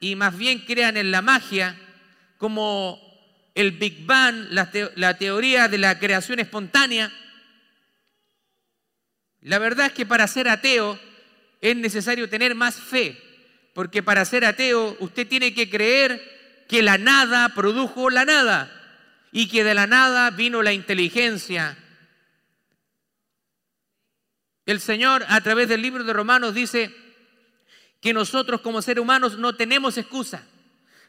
y 0.00 0.16
más 0.16 0.36
bien 0.36 0.60
crean 0.60 0.96
en 0.96 1.10
la 1.10 1.20
magia 1.20 1.78
como 2.38 2.98
el 3.54 3.72
Big 3.72 4.06
Bang, 4.06 4.46
la, 4.50 4.70
la 4.96 5.18
teoría 5.18 5.68
de 5.68 5.78
la 5.78 5.98
creación 5.98 6.40
espontánea. 6.40 7.12
La 9.44 9.58
verdad 9.58 9.86
es 9.86 9.92
que 9.92 10.06
para 10.06 10.26
ser 10.26 10.48
ateo 10.48 10.98
es 11.60 11.76
necesario 11.76 12.30
tener 12.30 12.54
más 12.54 12.76
fe, 12.76 13.20
porque 13.74 14.02
para 14.02 14.24
ser 14.24 14.44
ateo 14.44 14.96
usted 15.00 15.28
tiene 15.28 15.52
que 15.52 15.68
creer 15.68 16.64
que 16.66 16.82
la 16.82 16.96
nada 16.96 17.50
produjo 17.50 18.08
la 18.08 18.24
nada 18.24 18.70
y 19.32 19.48
que 19.48 19.62
de 19.62 19.74
la 19.74 19.86
nada 19.86 20.30
vino 20.30 20.62
la 20.62 20.72
inteligencia. 20.72 21.76
El 24.64 24.80
Señor 24.80 25.26
a 25.28 25.42
través 25.42 25.68
del 25.68 25.82
libro 25.82 26.04
de 26.04 26.14
Romanos 26.14 26.54
dice 26.54 26.90
que 28.00 28.14
nosotros 28.14 28.62
como 28.62 28.80
seres 28.80 29.02
humanos 29.02 29.36
no 29.36 29.56
tenemos 29.56 29.98
excusa, 29.98 30.42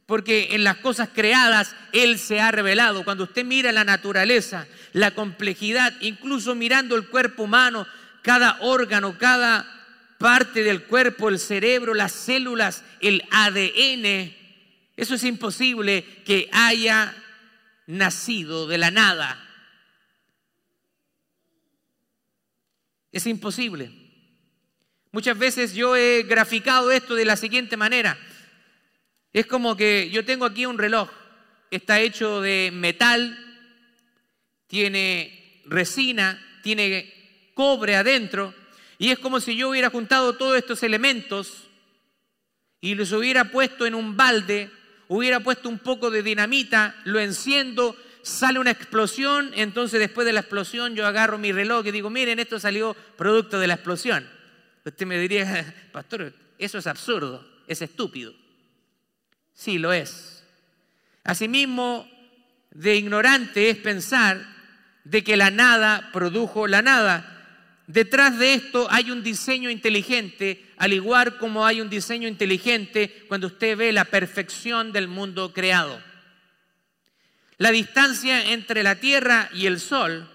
porque 0.05 0.49
en 0.51 0.65
las 0.65 0.77
cosas 0.77 1.07
creadas 1.15 1.73
Él 1.93 2.19
se 2.19 2.41
ha 2.41 2.51
revelado. 2.51 3.05
Cuando 3.05 3.23
usted 3.23 3.45
mira 3.45 3.71
la 3.71 3.85
naturaleza, 3.85 4.67
la 4.91 5.11
complejidad, 5.11 5.93
incluso 6.01 6.53
mirando 6.53 6.97
el 6.97 7.07
cuerpo 7.07 7.43
humano, 7.43 7.87
cada 8.25 8.57
órgano, 8.61 9.19
cada 9.19 9.71
parte 10.17 10.63
del 10.63 10.85
cuerpo, 10.85 11.29
el 11.29 11.37
cerebro, 11.37 11.93
las 11.93 12.11
células, 12.11 12.83
el 12.99 13.23
ADN, 13.29 14.33
eso 14.97 15.13
es 15.13 15.23
imposible 15.23 16.03
que 16.25 16.49
haya 16.51 17.15
nacido 17.85 18.65
de 18.65 18.79
la 18.79 18.89
nada. 18.89 19.39
Es 23.11 23.27
imposible. 23.27 23.91
Muchas 25.11 25.37
veces 25.37 25.75
yo 25.75 25.95
he 25.95 26.23
graficado 26.23 26.91
esto 26.91 27.13
de 27.13 27.25
la 27.25 27.35
siguiente 27.35 27.77
manera. 27.77 28.17
Es 29.33 29.45
como 29.45 29.77
que 29.77 30.09
yo 30.09 30.25
tengo 30.25 30.45
aquí 30.45 30.65
un 30.65 30.79
reloj, 30.79 31.11
está 31.69 31.99
hecho 31.99 32.41
de 32.41 32.71
metal, 32.73 33.37
tiene 34.65 35.61
resina, 35.65 36.41
tiene 36.63 37.14
cobre 37.55 37.95
adentro, 37.95 38.53
y 38.99 39.09
es 39.09 39.17
como 39.17 39.39
si 39.39 39.57
yo 39.57 39.69
hubiera 39.69 39.89
juntado 39.89 40.37
todos 40.37 40.55
estos 40.55 40.83
elementos 40.83 41.67
y 42.79 42.93
los 42.93 43.11
hubiera 43.11 43.45
puesto 43.45 43.87
en 43.87 43.95
un 43.95 44.15
balde 44.15 44.69
hubiera 45.07 45.39
puesto 45.39 45.69
un 45.69 45.79
poco 45.79 46.09
de 46.09 46.23
dinamita, 46.23 46.95
lo 47.03 47.19
enciendo, 47.19 47.95
sale 48.21 48.59
una 48.59 48.71
explosión, 48.71 49.51
entonces 49.55 49.99
después 49.99 50.25
de 50.25 50.33
la 50.33 50.39
explosión 50.41 50.95
yo 50.95 51.05
agarro 51.05 51.37
mi 51.37 51.51
reloj 51.51 51.85
y 51.85 51.91
digo, 51.91 52.09
miren, 52.09 52.39
esto 52.39 52.59
salió 52.59 52.95
producto 53.17 53.59
de 53.59 53.67
la 53.67 53.75
explosión. 53.75 54.27
Usted 54.83 55.05
me 55.05 55.19
diría, 55.19 55.89
pastor, 55.91 56.33
eso 56.57 56.77
es 56.77 56.87
absurdo, 56.87 57.47
es 57.67 57.81
estúpido. 57.81 58.33
Sí, 59.53 59.77
lo 59.77 59.93
es. 59.93 60.43
Asimismo, 61.23 62.09
de 62.71 62.95
ignorante 62.95 63.69
es 63.69 63.77
pensar 63.77 64.45
de 65.03 65.23
que 65.23 65.37
la 65.37 65.49
nada 65.49 66.09
produjo 66.11 66.67
la 66.67 66.81
nada. 66.81 67.34
Detrás 67.87 68.39
de 68.39 68.55
esto 68.55 68.87
hay 68.89 69.11
un 69.11 69.21
diseño 69.21 69.69
inteligente, 69.69 70.65
al 70.77 70.93
igual 70.93 71.37
como 71.37 71.65
hay 71.65 71.81
un 71.81 71.89
diseño 71.89 72.27
inteligente 72.27 73.25
cuando 73.27 73.47
usted 73.47 73.77
ve 73.77 73.91
la 73.91 74.05
perfección 74.05 74.91
del 74.91 75.07
mundo 75.07 75.53
creado. 75.53 76.01
La 77.57 77.71
distancia 77.71 78.51
entre 78.51 78.83
la 78.83 78.95
Tierra 78.95 79.49
y 79.53 79.67
el 79.67 79.79
Sol 79.79 80.29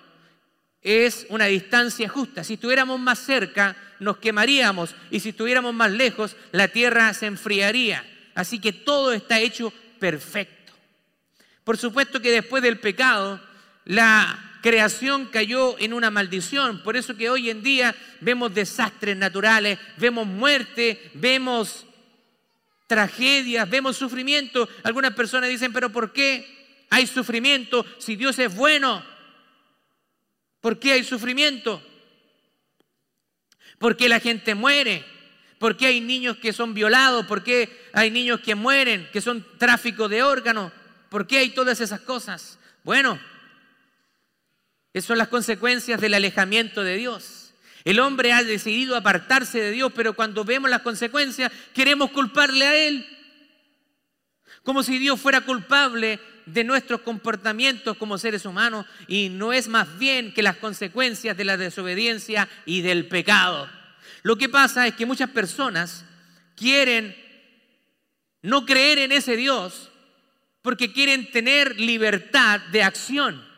es 0.80 1.26
una 1.28 1.46
distancia 1.46 2.08
justa. 2.08 2.44
Si 2.44 2.54
estuviéramos 2.54 2.98
más 2.98 3.18
cerca, 3.18 3.76
nos 3.98 4.18
quemaríamos 4.18 4.94
y 5.10 5.20
si 5.20 5.30
estuviéramos 5.30 5.74
más 5.74 5.90
lejos, 5.90 6.36
la 6.52 6.68
Tierra 6.68 7.12
se 7.14 7.26
enfriaría. 7.26 8.04
Así 8.34 8.58
que 8.58 8.72
todo 8.72 9.12
está 9.12 9.40
hecho 9.40 9.72
perfecto. 9.98 10.72
Por 11.64 11.76
supuesto 11.76 12.22
que 12.22 12.30
después 12.30 12.62
del 12.62 12.78
pecado, 12.78 13.40
la 13.84 14.49
creación 14.60 15.26
cayó 15.26 15.78
en 15.78 15.92
una 15.92 16.10
maldición. 16.10 16.82
Por 16.82 16.96
eso 16.96 17.16
que 17.16 17.30
hoy 17.30 17.50
en 17.50 17.62
día 17.62 17.94
vemos 18.20 18.54
desastres 18.54 19.16
naturales, 19.16 19.78
vemos 19.96 20.26
muerte, 20.26 21.10
vemos 21.14 21.86
tragedias, 22.86 23.68
vemos 23.70 23.96
sufrimiento. 23.96 24.68
Algunas 24.82 25.14
personas 25.14 25.48
dicen, 25.48 25.72
pero 25.72 25.90
¿por 25.90 26.12
qué 26.12 26.86
hay 26.90 27.06
sufrimiento 27.06 27.86
si 27.98 28.16
Dios 28.16 28.38
es 28.38 28.54
bueno? 28.54 29.04
¿Por 30.60 30.78
qué 30.78 30.92
hay 30.92 31.04
sufrimiento? 31.04 31.82
¿Por 33.78 33.96
qué 33.96 34.08
la 34.08 34.20
gente 34.20 34.54
muere? 34.54 35.04
¿Por 35.58 35.76
qué 35.76 35.86
hay 35.86 36.00
niños 36.00 36.36
que 36.38 36.52
son 36.52 36.74
violados? 36.74 37.26
¿Por 37.26 37.44
qué 37.44 37.70
hay 37.92 38.10
niños 38.10 38.40
que 38.40 38.54
mueren, 38.54 39.08
que 39.12 39.20
son 39.20 39.46
tráfico 39.58 40.08
de 40.08 40.22
órganos? 40.22 40.72
¿Por 41.08 41.26
qué 41.26 41.38
hay 41.38 41.50
todas 41.50 41.80
esas 41.80 42.00
cosas? 42.00 42.58
Bueno, 42.82 43.20
esas 44.92 45.06
son 45.06 45.18
las 45.18 45.28
consecuencias 45.28 46.00
del 46.00 46.14
alejamiento 46.14 46.82
de 46.82 46.96
Dios. 46.96 47.52
El 47.84 48.00
hombre 48.00 48.32
ha 48.32 48.42
decidido 48.42 48.96
apartarse 48.96 49.60
de 49.60 49.70
Dios, 49.70 49.92
pero 49.94 50.14
cuando 50.14 50.44
vemos 50.44 50.70
las 50.70 50.82
consecuencias 50.82 51.50
queremos 51.72 52.10
culparle 52.10 52.66
a 52.66 52.76
Él. 52.76 53.06
Como 54.62 54.82
si 54.82 54.98
Dios 54.98 55.20
fuera 55.20 55.40
culpable 55.40 56.20
de 56.44 56.64
nuestros 56.64 57.00
comportamientos 57.00 57.96
como 57.96 58.18
seres 58.18 58.44
humanos 58.44 58.86
y 59.06 59.28
no 59.28 59.52
es 59.52 59.68
más 59.68 59.98
bien 59.98 60.34
que 60.34 60.42
las 60.42 60.56
consecuencias 60.56 61.36
de 61.36 61.44
la 61.44 61.56
desobediencia 61.56 62.48
y 62.66 62.82
del 62.82 63.06
pecado. 63.06 63.70
Lo 64.22 64.36
que 64.36 64.48
pasa 64.48 64.86
es 64.86 64.94
que 64.94 65.06
muchas 65.06 65.30
personas 65.30 66.04
quieren 66.56 67.16
no 68.42 68.66
creer 68.66 68.98
en 68.98 69.12
ese 69.12 69.36
Dios 69.36 69.90
porque 70.62 70.92
quieren 70.92 71.30
tener 71.30 71.80
libertad 71.80 72.60
de 72.72 72.82
acción. 72.82 73.49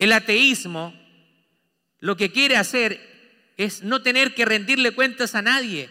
El 0.00 0.12
ateísmo 0.12 0.98
lo 2.00 2.16
que 2.16 2.32
quiere 2.32 2.56
hacer 2.56 3.52
es 3.58 3.82
no 3.82 4.02
tener 4.02 4.34
que 4.34 4.46
rendirle 4.46 4.92
cuentas 4.92 5.34
a 5.34 5.42
nadie. 5.42 5.90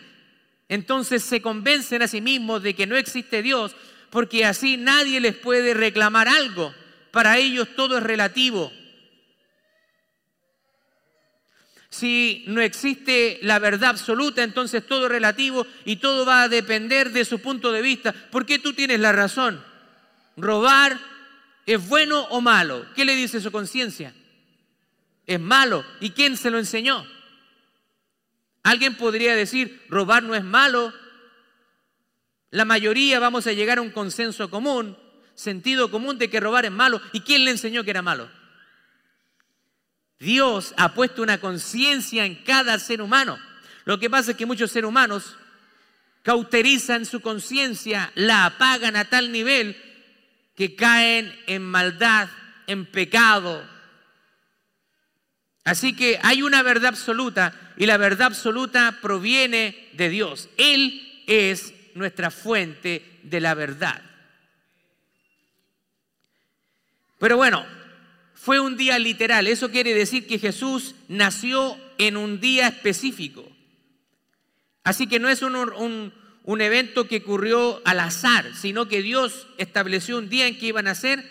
Entonces 0.67 1.23
se 1.23 1.41
convencen 1.41 2.01
a 2.01 2.07
sí 2.07 2.19
mismos 2.19 2.63
de 2.63 2.73
que 2.73 2.87
no 2.87 2.97
existe 2.97 3.43
Dios 3.43 3.75
porque 4.09 4.43
así 4.43 4.77
nadie 4.77 5.19
les 5.19 5.35
puede 5.35 5.75
reclamar 5.75 6.27
algo. 6.27 6.73
Para 7.11 7.37
ellos 7.37 7.69
todo 7.75 7.99
es 7.99 8.03
relativo. 8.03 8.71
Si 11.91 12.43
no 12.47 12.61
existe 12.61 13.39
la 13.43 13.59
verdad 13.59 13.91
absoluta, 13.91 14.41
entonces 14.41 14.85
todo 14.87 15.05
es 15.05 15.11
relativo 15.11 15.67
y 15.85 15.97
todo 15.97 16.25
va 16.25 16.43
a 16.43 16.49
depender 16.49 17.11
de 17.11 17.25
su 17.25 17.39
punto 17.39 17.71
de 17.71 17.83
vista. 17.83 18.13
¿Por 18.13 18.47
qué 18.47 18.57
tú 18.57 18.73
tienes 18.73 18.99
la 18.99 19.11
razón? 19.11 19.63
Robar 20.35 20.99
¿Es 21.69 21.87
bueno 21.87 22.23
o 22.31 22.41
malo? 22.41 22.83
¿Qué 22.95 23.05
le 23.05 23.15
dice 23.15 23.39
su 23.39 23.51
conciencia? 23.51 24.11
Es 25.27 25.39
malo. 25.39 25.85
¿Y 25.99 26.09
quién 26.09 26.35
se 26.35 26.49
lo 26.49 26.57
enseñó? 26.57 27.05
Alguien 28.63 28.97
podría 28.97 29.35
decir, 29.35 29.85
robar 29.87 30.23
no 30.23 30.33
es 30.33 30.43
malo. 30.43 30.91
La 32.49 32.65
mayoría 32.65 33.19
vamos 33.19 33.45
a 33.45 33.51
llegar 33.51 33.77
a 33.77 33.81
un 33.83 33.91
consenso 33.91 34.49
común, 34.49 34.97
sentido 35.35 35.91
común 35.91 36.17
de 36.17 36.27
que 36.27 36.39
robar 36.39 36.65
es 36.65 36.71
malo. 36.71 37.03
¿Y 37.11 37.21
quién 37.21 37.45
le 37.45 37.51
enseñó 37.51 37.83
que 37.83 37.91
era 37.91 38.01
malo? 38.01 38.31
Dios 40.17 40.73
ha 40.75 40.95
puesto 40.95 41.21
una 41.21 41.39
conciencia 41.39 42.25
en 42.25 42.43
cada 42.45 42.79
ser 42.79 42.99
humano. 42.99 43.37
Lo 43.85 43.99
que 43.99 44.09
pasa 44.09 44.31
es 44.31 44.37
que 44.37 44.47
muchos 44.47 44.71
seres 44.71 44.87
humanos 44.87 45.37
cauterizan 46.23 47.05
su 47.05 47.21
conciencia, 47.21 48.11
la 48.15 48.45
apagan 48.45 48.95
a 48.95 49.05
tal 49.05 49.31
nivel 49.31 49.88
que 50.59 50.75
caen 50.75 51.33
en 51.47 51.63
maldad, 51.63 52.27
en 52.67 52.85
pecado. 52.85 53.65
Así 55.63 55.95
que 55.95 56.19
hay 56.21 56.41
una 56.41 56.63
verdad 56.63 56.87
absoluta 56.87 57.73
y 57.77 57.85
la 57.85 57.95
verdad 57.95 58.27
absoluta 58.27 58.99
proviene 59.01 59.87
de 59.93 60.09
Dios. 60.09 60.49
Él 60.57 61.23
es 61.27 61.73
nuestra 61.95 62.29
fuente 62.29 63.21
de 63.23 63.39
la 63.39 63.53
verdad. 63.53 64.01
Pero 67.19 67.37
bueno, 67.37 67.65
fue 68.33 68.59
un 68.59 68.75
día 68.75 68.99
literal. 68.99 69.47
Eso 69.47 69.71
quiere 69.71 69.93
decir 69.93 70.27
que 70.27 70.39
Jesús 70.39 70.93
nació 71.07 71.77
en 71.97 72.17
un 72.17 72.41
día 72.41 72.67
específico. 72.67 73.49
Así 74.83 75.07
que 75.07 75.19
no 75.19 75.29
es 75.29 75.41
un, 75.41 76.13
un 76.49 76.61
evento 76.61 77.07
que 77.07 77.17
ocurrió 77.17 77.79
al 77.85 77.99
azar, 77.99 78.55
sino 78.55 78.87
que 78.87 79.03
Dios 79.03 79.45
estableció 79.59 80.17
un 80.17 80.29
día 80.29 80.47
en 80.47 80.57
que 80.57 80.65
iban 80.65 80.87
a 80.87 80.95
ser 80.95 81.23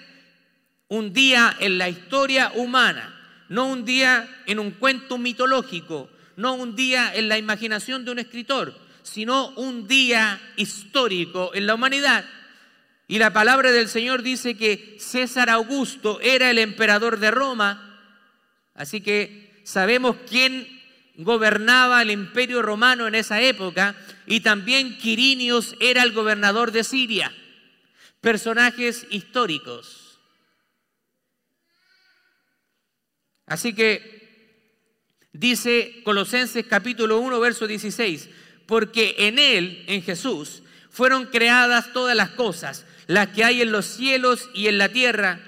un 0.87 1.13
día 1.13 1.57
en 1.59 1.77
la 1.77 1.89
historia 1.89 2.53
humana, 2.55 3.19
no 3.49 3.67
un 3.67 3.85
día 3.85 4.29
en 4.47 4.61
un 4.61 4.71
cuento 4.71 5.19
mitológico, 5.19 6.09
no 6.37 6.55
un 6.55 6.77
día 6.77 7.13
en 7.13 7.29
la 7.29 7.37
imaginación 7.37 8.05
de 8.05 8.13
un 8.13 8.21
escritor, 8.21 8.79
sino 9.03 9.49
un 9.57 9.89
día 9.89 10.41
histórico 10.55 11.51
en 11.53 11.67
la 11.67 11.75
humanidad. 11.75 12.25
Y 13.09 13.19
la 13.19 13.33
palabra 13.33 13.73
del 13.73 13.89
Señor 13.89 14.23
dice 14.23 14.57
que 14.57 14.99
César 15.01 15.51
Augusto 15.51 16.21
era 16.21 16.49
el 16.49 16.59
emperador 16.59 17.19
de 17.19 17.33
Roma, 17.33 17.99
así 18.73 19.01
que 19.01 19.63
sabemos 19.65 20.15
quién 20.31 20.78
gobernaba 21.19 22.01
el 22.01 22.13
imperio 22.13 22.63
romano 22.63 23.09
en 23.09 23.17
esa 23.17 23.43
época 23.43 23.97
y 24.27 24.41
también 24.41 24.97
Quirinios 24.99 25.75
era 25.81 26.05
el 26.05 26.13
gobernador 26.13 26.71
de 26.71 26.85
Siria. 26.85 27.35
Personajes 28.21 29.07
históricos. 29.11 30.21
Así 33.47 33.75
que 33.75 34.19
dice 35.33 36.03
Colosenses 36.05 36.65
capítulo 36.67 37.19
1, 37.19 37.41
verso 37.41 37.67
16, 37.67 38.29
porque 38.67 39.17
en 39.19 39.39
Él, 39.39 39.85
en 39.89 40.03
Jesús, 40.03 40.63
fueron 40.89 41.27
creadas 41.27 41.93
todas 41.93 42.17
las 42.17 42.31
cosas, 42.31 42.87
las 43.07 43.29
que 43.29 43.43
hay 43.43 43.63
en 43.63 43.73
los 43.73 43.87
cielos 43.87 44.51
y 44.55 44.69
en 44.69 44.79
la 44.79 44.91
tierra, 44.91 45.41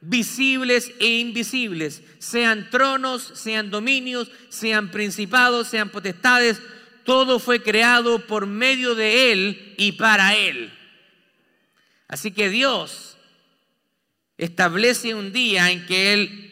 visibles 0.00 0.92
e 0.98 1.18
invisibles, 1.18 2.02
sean 2.18 2.70
tronos, 2.70 3.32
sean 3.34 3.70
dominios, 3.70 4.30
sean 4.48 4.90
principados, 4.90 5.68
sean 5.68 5.90
potestades, 5.90 6.60
todo 7.04 7.38
fue 7.38 7.62
creado 7.62 8.26
por 8.26 8.46
medio 8.46 8.94
de 8.94 9.32
Él 9.32 9.74
y 9.76 9.92
para 9.92 10.36
Él. 10.36 10.72
Así 12.08 12.32
que 12.32 12.48
Dios 12.48 13.16
establece 14.38 15.14
un 15.14 15.32
día 15.32 15.70
en 15.70 15.86
que 15.86 16.12
Él 16.12 16.50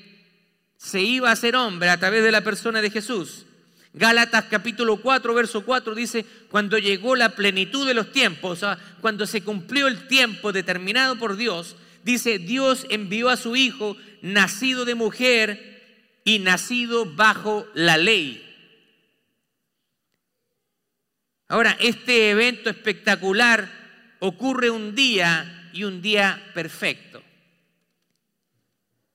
se 0.76 1.00
iba 1.00 1.30
a 1.30 1.36
ser 1.36 1.56
hombre 1.56 1.90
a 1.90 1.98
través 1.98 2.22
de 2.22 2.32
la 2.32 2.42
persona 2.42 2.80
de 2.80 2.90
Jesús. 2.90 3.46
Gálatas 3.94 4.44
capítulo 4.44 4.98
4, 4.98 5.34
verso 5.34 5.64
4 5.64 5.94
dice, 5.94 6.24
cuando 6.50 6.78
llegó 6.78 7.16
la 7.16 7.30
plenitud 7.30 7.86
de 7.86 7.94
los 7.94 8.12
tiempos, 8.12 8.58
o 8.58 8.60
sea, 8.60 8.78
cuando 9.00 9.26
se 9.26 9.42
cumplió 9.42 9.88
el 9.88 10.06
tiempo 10.06 10.52
determinado 10.52 11.18
por 11.18 11.36
Dios, 11.36 11.76
dice, 12.08 12.38
Dios 12.38 12.86
envió 12.88 13.28
a 13.28 13.36
su 13.36 13.54
Hijo, 13.54 13.94
nacido 14.22 14.86
de 14.86 14.94
mujer 14.94 16.22
y 16.24 16.38
nacido 16.38 17.04
bajo 17.04 17.66
la 17.74 17.98
ley. 17.98 18.42
Ahora, 21.48 21.76
este 21.80 22.30
evento 22.30 22.70
espectacular 22.70 24.16
ocurre 24.20 24.70
un 24.70 24.94
día 24.94 25.70
y 25.74 25.84
un 25.84 26.00
día 26.00 26.50
perfecto. 26.54 27.22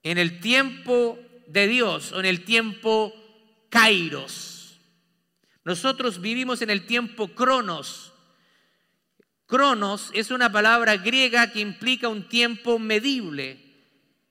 En 0.03 0.19
el 0.19 0.39
tiempo 0.39 1.17
de 1.47 1.67
Dios 1.67 2.11
o 2.11 2.19
en 2.19 2.27
el 2.27 2.43
tiempo 2.43 3.11
kairos. 3.69 4.79
Nosotros 5.63 6.21
vivimos 6.21 6.61
en 6.61 6.69
el 6.69 6.85
tiempo 6.85 7.29
cronos, 7.29 8.12
Cronos 9.45 10.09
es 10.13 10.31
una 10.31 10.51
palabra 10.51 10.97
griega 10.97 11.51
que 11.51 11.59
implica 11.59 12.07
un 12.07 12.27
tiempo 12.27 12.79
medible, 12.79 13.59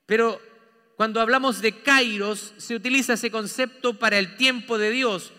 pero 0.07 0.41
cuando 0.97 1.21
hablamos 1.21 1.61
de 1.61 1.83
kairos 1.83 2.55
se 2.57 2.75
utiliza 2.75 3.15
ese 3.15 3.31
concepto 3.31 3.99
para 3.99 4.19
el 4.19 4.37
tiempo 4.37 4.79
de 4.79 4.91
Dios, 4.91 5.33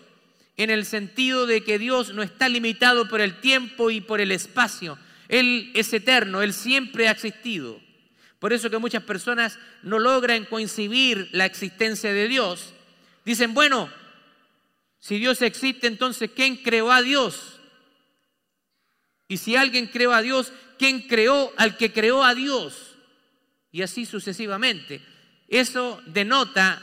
en 0.58 0.70
el 0.70 0.86
sentido 0.86 1.48
de 1.48 1.64
que 1.64 1.80
Dios 1.80 2.14
no 2.14 2.22
está 2.22 2.50
limitado 2.50 3.08
por 3.08 3.22
el 3.22 3.40
tiempo 3.40 3.90
y 3.90 4.02
por 4.02 4.22
el 4.22 4.32
espacio. 4.32 4.98
Él 5.28 5.72
es 5.74 5.92
eterno, 5.94 6.42
Él 6.42 6.54
siempre 6.54 7.08
ha 7.08 7.12
existido. 7.12 7.82
Por 8.40 8.54
eso 8.54 8.70
que 8.70 8.78
muchas 8.78 9.04
personas 9.04 9.58
no 9.82 10.00
logran 10.00 10.46
coincidir 10.46 11.30
la 11.32 11.46
existencia 11.46 12.14
de 12.14 12.28
Dios. 12.28 12.74
Dicen, 13.26 13.54
bueno, 13.54 13.90
si 15.00 15.18
Dios 15.18 15.42
existe, 15.42 15.88
entonces 15.88 16.30
¿quién 16.36 16.58
creó 16.58 16.92
a 16.92 17.02
Dios? 17.02 17.53
Y 19.28 19.38
si 19.38 19.56
alguien 19.56 19.88
creó 19.88 20.14
a 20.14 20.22
Dios, 20.22 20.52
¿quién 20.78 21.02
creó 21.02 21.52
al 21.58 21.78
que 21.78 21.92
creó 21.92 22.24
a 22.24 22.36
Dios? 22.36 22.96
Y 23.72 23.82
así 23.82 24.06
sucesivamente. 24.06 25.02
Eso 25.48 26.02
denota 26.06 26.82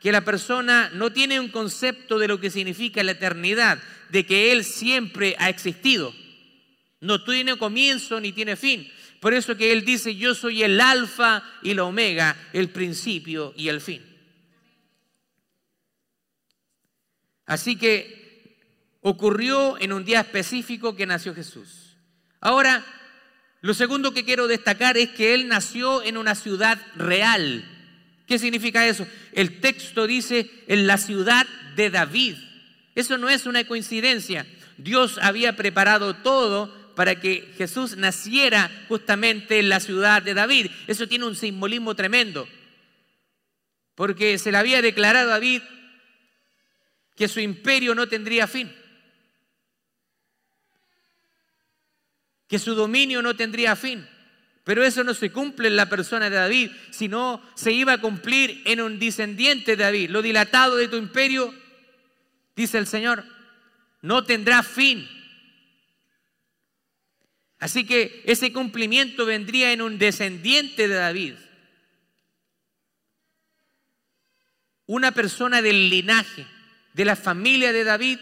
que 0.00 0.12
la 0.12 0.24
persona 0.24 0.90
no 0.94 1.12
tiene 1.12 1.38
un 1.38 1.48
concepto 1.48 2.18
de 2.18 2.28
lo 2.28 2.40
que 2.40 2.50
significa 2.50 3.02
la 3.04 3.12
eternidad, 3.12 3.78
de 4.10 4.26
que 4.26 4.52
Él 4.52 4.64
siempre 4.64 5.36
ha 5.38 5.48
existido. 5.48 6.12
No 7.00 7.22
tiene 7.22 7.56
comienzo 7.56 8.20
ni 8.20 8.32
tiene 8.32 8.56
fin. 8.56 8.90
Por 9.20 9.34
eso 9.34 9.56
que 9.56 9.72
Él 9.72 9.84
dice, 9.84 10.16
yo 10.16 10.34
soy 10.34 10.64
el 10.64 10.80
alfa 10.80 11.44
y 11.62 11.74
la 11.74 11.84
omega, 11.84 12.36
el 12.52 12.70
principio 12.70 13.54
y 13.56 13.68
el 13.68 13.80
fin. 13.80 14.02
Así 17.46 17.76
que 17.76 18.21
ocurrió 19.02 19.78
en 19.80 19.92
un 19.92 20.04
día 20.04 20.20
específico 20.20 20.96
que 20.96 21.06
nació 21.06 21.34
Jesús. 21.34 21.96
Ahora, 22.40 22.84
lo 23.60 23.74
segundo 23.74 24.14
que 24.14 24.24
quiero 24.24 24.46
destacar 24.46 24.96
es 24.96 25.10
que 25.10 25.34
él 25.34 25.48
nació 25.48 26.02
en 26.02 26.16
una 26.16 26.34
ciudad 26.34 26.80
real. 26.96 27.64
¿Qué 28.26 28.38
significa 28.38 28.86
eso? 28.86 29.06
El 29.32 29.60
texto 29.60 30.06
dice 30.06 30.50
en 30.68 30.86
la 30.86 30.98
ciudad 30.98 31.46
de 31.76 31.90
David. 31.90 32.36
Eso 32.94 33.18
no 33.18 33.28
es 33.28 33.46
una 33.46 33.64
coincidencia. 33.64 34.46
Dios 34.78 35.18
había 35.20 35.56
preparado 35.56 36.14
todo 36.16 36.74
para 36.94 37.20
que 37.20 37.52
Jesús 37.56 37.96
naciera 37.96 38.70
justamente 38.88 39.58
en 39.58 39.68
la 39.68 39.80
ciudad 39.80 40.22
de 40.22 40.34
David. 40.34 40.70
Eso 40.86 41.08
tiene 41.08 41.24
un 41.24 41.36
simbolismo 41.36 41.94
tremendo. 41.94 42.48
Porque 43.94 44.38
se 44.38 44.52
le 44.52 44.58
había 44.58 44.82
declarado 44.82 45.30
a 45.30 45.34
David 45.34 45.62
que 47.16 47.28
su 47.28 47.40
imperio 47.40 47.94
no 47.94 48.08
tendría 48.08 48.46
fin. 48.46 48.72
Que 52.52 52.58
su 52.58 52.74
dominio 52.74 53.22
no 53.22 53.34
tendría 53.34 53.74
fin. 53.74 54.06
Pero 54.62 54.84
eso 54.84 55.02
no 55.02 55.14
se 55.14 55.32
cumple 55.32 55.68
en 55.68 55.76
la 55.76 55.88
persona 55.88 56.28
de 56.28 56.36
David, 56.36 56.70
sino 56.90 57.42
se 57.54 57.72
iba 57.72 57.94
a 57.94 58.00
cumplir 58.02 58.60
en 58.66 58.82
un 58.82 58.98
descendiente 58.98 59.74
de 59.74 59.84
David. 59.84 60.10
Lo 60.10 60.20
dilatado 60.20 60.76
de 60.76 60.86
tu 60.86 60.98
imperio, 60.98 61.54
dice 62.54 62.76
el 62.76 62.86
Señor, 62.86 63.24
no 64.02 64.24
tendrá 64.24 64.62
fin. 64.62 65.08
Así 67.58 67.86
que 67.86 68.22
ese 68.26 68.52
cumplimiento 68.52 69.24
vendría 69.24 69.72
en 69.72 69.80
un 69.80 69.96
descendiente 69.96 70.88
de 70.88 70.94
David. 70.94 71.34
Una 74.84 75.12
persona 75.12 75.62
del 75.62 75.88
linaje, 75.88 76.46
de 76.92 77.04
la 77.06 77.16
familia 77.16 77.72
de 77.72 77.84
David. 77.84 78.18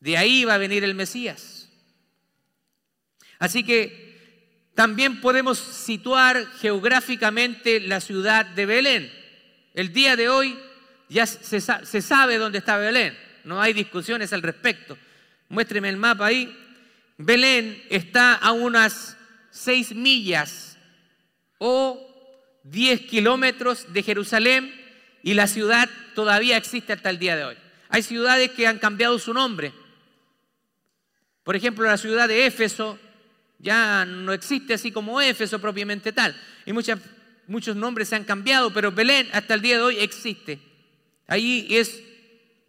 De 0.00 0.16
ahí 0.16 0.44
va 0.44 0.54
a 0.54 0.58
venir 0.58 0.82
el 0.82 0.96
Mesías. 0.96 1.57
Así 3.38 3.62
que 3.64 4.08
también 4.74 5.20
podemos 5.20 5.58
situar 5.58 6.46
geográficamente 6.60 7.80
la 7.80 8.00
ciudad 8.00 8.46
de 8.46 8.66
Belén. 8.66 9.12
El 9.74 9.92
día 9.92 10.16
de 10.16 10.28
hoy 10.28 10.58
ya 11.08 11.26
se, 11.26 11.60
sabe 11.60 12.38
dónde 12.38 12.58
está 12.58 12.76
Belén, 12.76 13.18
no 13.44 13.60
hay 13.60 13.72
discusiones 13.72 14.32
al 14.32 14.42
respecto. 14.42 14.98
Muéstreme 15.48 15.88
el 15.88 15.96
mapa 15.96 16.26
ahí. 16.26 16.56
Belén 17.16 17.82
está 17.90 18.34
a 18.34 18.52
unas 18.52 19.16
seis 19.50 19.94
millas 19.94 20.78
o 21.58 22.04
10 22.64 23.00
kilómetros 23.02 23.92
de 23.92 24.02
Jerusalén 24.02 24.72
y 25.22 25.34
la 25.34 25.46
ciudad 25.46 25.88
todavía 26.14 26.56
existe 26.56 26.92
hasta 26.92 27.10
el 27.10 27.18
día 27.18 27.34
de 27.34 27.44
hoy. 27.44 27.56
Hay 27.88 28.02
ciudades 28.02 28.50
que 28.52 28.66
han 28.66 28.78
cambiado 28.78 29.18
su 29.18 29.32
nombre. 29.32 29.72
Por 31.42 31.56
ejemplo, 31.56 31.86
la 31.86 31.96
ciudad 31.96 32.28
de 32.28 32.46
Éfeso 32.46 32.98
ya 33.58 34.04
no 34.04 34.32
existe 34.32 34.74
así 34.74 34.92
como 34.92 35.20
Éfeso 35.20 35.60
propiamente 35.60 36.12
tal. 36.12 36.36
Y 36.64 36.72
muchos 36.72 37.76
nombres 37.76 38.08
se 38.08 38.16
han 38.16 38.24
cambiado, 38.24 38.72
pero 38.72 38.92
Belén 38.92 39.28
hasta 39.32 39.54
el 39.54 39.62
día 39.62 39.76
de 39.76 39.82
hoy 39.82 39.98
existe. 39.98 40.60
Ahí 41.26 41.66
es 41.70 42.02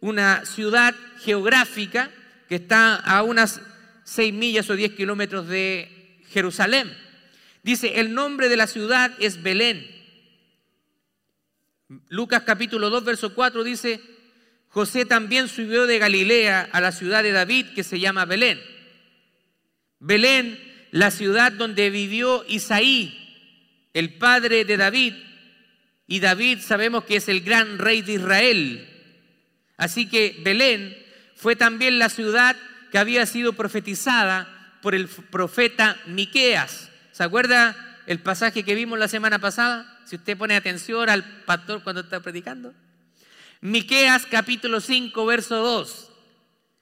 una 0.00 0.44
ciudad 0.44 0.94
geográfica 1.20 2.10
que 2.48 2.56
está 2.56 2.96
a 2.96 3.22
unas 3.22 3.60
6 4.04 4.34
millas 4.34 4.68
o 4.70 4.74
10 4.74 4.94
kilómetros 4.94 5.46
de 5.46 6.18
Jerusalén. 6.30 6.92
Dice, 7.62 8.00
el 8.00 8.14
nombre 8.14 8.48
de 8.48 8.56
la 8.56 8.66
ciudad 8.66 9.12
es 9.20 9.42
Belén. 9.42 9.86
Lucas 12.08 12.42
capítulo 12.44 12.90
2, 12.90 13.04
verso 13.04 13.34
4 13.34 13.62
dice, 13.62 14.00
José 14.68 15.04
también 15.04 15.48
subió 15.48 15.86
de 15.86 15.98
Galilea 15.98 16.68
a 16.72 16.80
la 16.80 16.92
ciudad 16.92 17.22
de 17.22 17.32
David 17.32 17.66
que 17.74 17.84
se 17.84 18.00
llama 18.00 18.24
Belén. 18.24 18.60
Belén 19.98 20.69
la 20.90 21.10
ciudad 21.10 21.52
donde 21.52 21.90
vivió 21.90 22.44
Isaí, 22.48 23.16
el 23.94 24.14
padre 24.14 24.64
de 24.64 24.76
David, 24.76 25.14
y 26.06 26.20
David 26.20 26.58
sabemos 26.60 27.04
que 27.04 27.16
es 27.16 27.28
el 27.28 27.40
gran 27.40 27.78
rey 27.78 28.02
de 28.02 28.14
Israel. 28.14 28.88
Así 29.76 30.08
que 30.08 30.40
Belén 30.42 30.96
fue 31.36 31.56
también 31.56 31.98
la 31.98 32.08
ciudad 32.08 32.56
que 32.90 32.98
había 32.98 33.24
sido 33.26 33.52
profetizada 33.52 34.76
por 34.82 34.94
el 34.94 35.06
profeta 35.06 35.96
Miqueas. 36.06 36.90
¿Se 37.12 37.22
acuerda 37.22 37.76
el 38.06 38.18
pasaje 38.18 38.64
que 38.64 38.74
vimos 38.74 38.98
la 38.98 39.08
semana 39.08 39.38
pasada? 39.38 40.00
Si 40.04 40.16
usted 40.16 40.36
pone 40.36 40.56
atención 40.56 41.08
al 41.08 41.24
pastor 41.44 41.84
cuando 41.84 42.02
está 42.02 42.20
predicando. 42.20 42.74
Miqueas 43.60 44.26
capítulo 44.26 44.80
5 44.80 45.26
verso 45.26 45.56
2. 45.56 46.10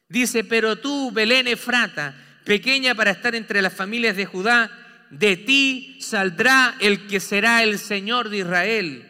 Dice, 0.09 0.43
"Pero 0.43 0.77
tú, 0.77 1.11
Belén 1.13 1.49
Efrata, 1.49 2.15
pequeña 2.49 2.95
para 2.95 3.11
estar 3.11 3.35
entre 3.35 3.61
las 3.61 3.75
familias 3.75 4.17
de 4.17 4.25
Judá, 4.25 4.71
de 5.11 5.37
ti 5.37 5.99
saldrá 6.01 6.77
el 6.81 7.07
que 7.07 7.21
será 7.21 7.63
el 7.63 7.79
Señor 7.79 8.31
de 8.31 8.39
Israel. 8.39 9.05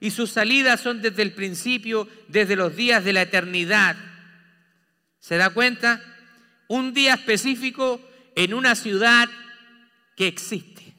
y 0.00 0.10
sus 0.12 0.30
salidas 0.30 0.80
son 0.80 1.02
desde 1.02 1.22
el 1.22 1.32
principio, 1.32 2.08
desde 2.28 2.56
los 2.56 2.74
días 2.74 3.04
de 3.04 3.12
la 3.12 3.22
eternidad. 3.22 3.96
¿Se 5.18 5.36
da 5.36 5.50
cuenta? 5.50 6.00
Un 6.68 6.94
día 6.94 7.14
específico 7.14 8.00
en 8.34 8.54
una 8.54 8.74
ciudad 8.74 9.28
que 10.16 10.28
existe. 10.28 10.94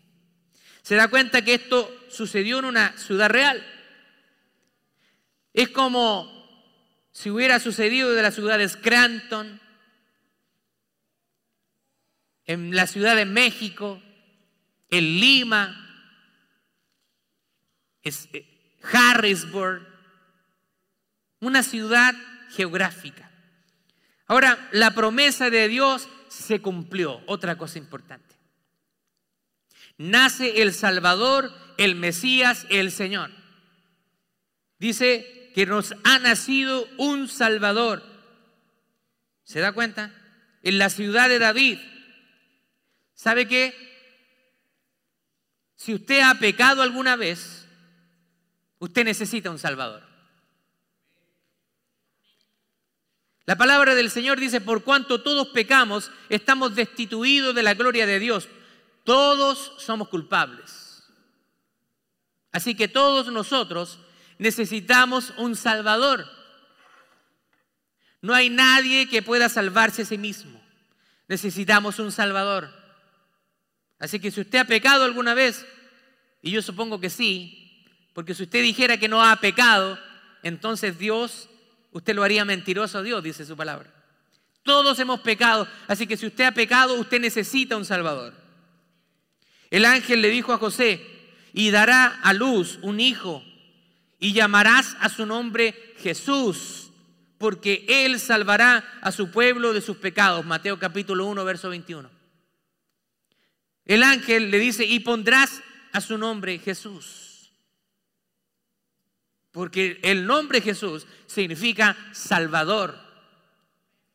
¿Se 0.83 0.95
da 0.95 1.07
cuenta 1.07 1.43
que 1.43 1.55
esto 1.55 1.89
sucedió 2.11 2.59
en 2.59 2.65
una 2.65 2.95
ciudad 2.97 3.29
real? 3.29 3.65
Es 5.53 5.69
como 5.69 6.29
si 7.13 7.31
hubiera 7.31 7.59
sucedido 7.59 8.13
de 8.13 8.21
la 8.21 8.31
ciudad 8.31 8.59
de 8.59 8.69
Scranton, 8.69 9.59
en 12.49 12.75
la 12.75 12.87
Ciudad 12.87 13.15
de 13.15 13.27
México, 13.27 14.01
en 14.89 15.03
Lima, 15.19 15.85
eh, 18.03 18.77
Harrisburg, 18.91 19.87
una 21.41 21.61
ciudad 21.61 22.15
geográfica. 22.49 23.29
Ahora, 24.25 24.67
la 24.71 24.95
promesa 24.95 25.51
de 25.51 25.67
Dios 25.67 26.09
se 26.27 26.59
cumplió, 26.59 27.21
otra 27.27 27.55
cosa 27.55 27.77
importante. 27.77 28.35
Nace 29.99 30.63
el 30.63 30.73
Salvador, 30.73 31.53
el 31.77 31.93
Mesías, 31.93 32.65
el 32.71 32.91
Señor. 32.91 33.29
Dice 34.79 35.51
que 35.53 35.67
nos 35.67 35.93
ha 36.03 36.17
nacido 36.17 36.87
un 36.97 37.27
Salvador. 37.27 38.01
¿Se 39.43 39.59
da 39.59 39.71
cuenta? 39.71 40.11
En 40.63 40.79
la 40.79 40.89
ciudad 40.89 41.29
de 41.29 41.37
David, 41.37 41.77
¿Sabe 43.19 43.49
qué? 43.49 43.75
Si 45.75 45.93
usted 45.93 46.21
ha 46.21 46.35
pecado 46.35 46.81
alguna 46.81 47.17
vez, 47.17 47.67
usted 48.77 49.03
necesita 49.03 49.49
un 49.49 49.59
Salvador. 49.59 50.07
La 53.45 53.57
palabra 53.57 53.93
del 53.93 54.09
Señor 54.09 54.39
dice, 54.39 54.61
por 54.61 54.85
cuanto 54.85 55.21
todos 55.21 55.49
pecamos, 55.49 56.13
estamos 56.29 56.75
destituidos 56.75 57.53
de 57.53 57.61
la 57.61 57.73
gloria 57.73 58.05
de 58.05 58.19
Dios. 58.19 58.47
Todos 59.03 59.73
somos 59.79 60.07
culpables. 60.07 61.03
Así 62.53 62.73
que 62.73 62.87
todos 62.87 63.27
nosotros 63.33 63.99
necesitamos 64.37 65.33
un 65.35 65.57
Salvador. 65.57 66.25
No 68.21 68.33
hay 68.33 68.49
nadie 68.49 69.09
que 69.09 69.21
pueda 69.21 69.49
salvarse 69.49 70.03
a 70.03 70.05
sí 70.05 70.17
mismo. 70.17 70.63
Necesitamos 71.27 71.99
un 71.99 72.13
Salvador. 72.13 72.78
Así 73.99 74.19
que 74.19 74.31
si 74.31 74.41
usted 74.41 74.59
ha 74.59 74.65
pecado 74.65 75.03
alguna 75.03 75.33
vez, 75.33 75.65
y 76.41 76.51
yo 76.51 76.61
supongo 76.61 76.99
que 76.99 77.09
sí, 77.09 77.85
porque 78.13 78.33
si 78.33 78.43
usted 78.43 78.63
dijera 78.63 78.97
que 78.97 79.09
no 79.09 79.23
ha 79.23 79.35
pecado, 79.37 79.99
entonces 80.41 80.97
Dios, 80.97 81.49
usted 81.91 82.15
lo 82.15 82.23
haría 82.23 82.45
mentiroso 82.45 82.97
a 82.97 83.03
Dios, 83.03 83.21
dice 83.21 83.45
su 83.45 83.57
palabra. 83.57 83.93
Todos 84.63 84.99
hemos 84.99 85.19
pecado, 85.19 85.67
así 85.87 86.07
que 86.07 86.17
si 86.17 86.27
usted 86.27 86.45
ha 86.45 86.51
pecado, 86.53 86.95
usted 86.95 87.19
necesita 87.19 87.75
un 87.75 87.85
Salvador. 87.85 88.33
El 89.69 89.85
ángel 89.85 90.21
le 90.21 90.29
dijo 90.29 90.53
a 90.53 90.57
José, 90.57 91.05
y 91.53 91.71
dará 91.71 92.05
a 92.23 92.33
luz 92.33 92.79
un 92.81 92.99
hijo, 92.99 93.43
y 94.19 94.33
llamarás 94.33 94.95
a 94.99 95.09
su 95.09 95.25
nombre 95.25 95.93
Jesús, 95.97 96.91
porque 97.37 97.85
él 97.87 98.19
salvará 98.19 98.99
a 99.01 99.11
su 99.11 99.31
pueblo 99.31 99.73
de 99.73 99.81
sus 99.81 99.97
pecados. 99.97 100.45
Mateo 100.45 100.77
capítulo 100.79 101.25
1, 101.25 101.45
verso 101.45 101.69
21. 101.69 102.18
El 103.89 104.03
ángel 104.03 104.51
le 104.51 104.59
dice, 104.59 104.85
y 104.85 104.99
pondrás 104.99 105.63
a 105.93 105.99
su 105.99 106.19
nombre 106.19 106.59
Jesús. 106.59 107.49
Porque 109.51 109.99
el 110.03 110.27
nombre 110.27 110.61
Jesús 110.61 111.07
significa 111.25 111.97
Salvador. 112.13 112.99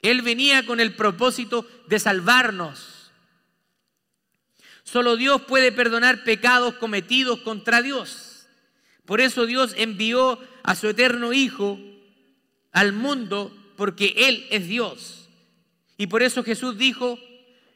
Él 0.00 0.22
venía 0.22 0.64
con 0.64 0.78
el 0.78 0.94
propósito 0.94 1.66
de 1.88 1.98
salvarnos. 1.98 3.10
Solo 4.84 5.16
Dios 5.16 5.42
puede 5.42 5.72
perdonar 5.72 6.22
pecados 6.22 6.74
cometidos 6.74 7.40
contra 7.40 7.82
Dios. 7.82 8.46
Por 9.04 9.20
eso 9.20 9.44
Dios 9.44 9.74
envió 9.76 10.38
a 10.62 10.76
su 10.76 10.86
eterno 10.86 11.32
Hijo 11.32 11.80
al 12.70 12.92
mundo 12.92 13.52
porque 13.76 14.14
Él 14.18 14.46
es 14.50 14.68
Dios. 14.68 15.28
Y 15.96 16.06
por 16.06 16.22
eso 16.22 16.44
Jesús 16.44 16.78
dijo, 16.78 17.18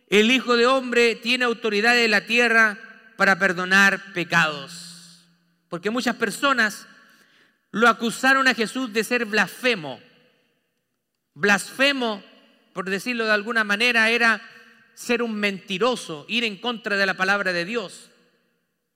el 0.08 0.30
Hijo 0.30 0.56
de 0.56 0.66
Hombre 0.66 1.16
tiene 1.16 1.44
autoridad 1.44 1.98
en 1.98 2.10
la 2.10 2.24
tierra 2.24 2.78
para 3.16 3.38
perdonar 3.38 4.12
pecados. 4.14 5.24
Porque 5.68 5.90
muchas 5.90 6.16
personas 6.16 6.86
lo 7.70 7.88
acusaron 7.88 8.48
a 8.48 8.54
Jesús 8.54 8.92
de 8.92 9.04
ser 9.04 9.26
blasfemo. 9.26 10.00
Blasfemo, 11.34 12.22
por 12.72 12.88
decirlo 12.88 13.26
de 13.26 13.32
alguna 13.32 13.64
manera, 13.64 14.10
era 14.10 14.40
ser 14.94 15.22
un 15.22 15.34
mentiroso, 15.34 16.24
ir 16.28 16.42
en 16.44 16.56
contra 16.56 16.96
de 16.96 17.06
la 17.06 17.14
palabra 17.14 17.52
de 17.52 17.64
Dios, 17.64 18.10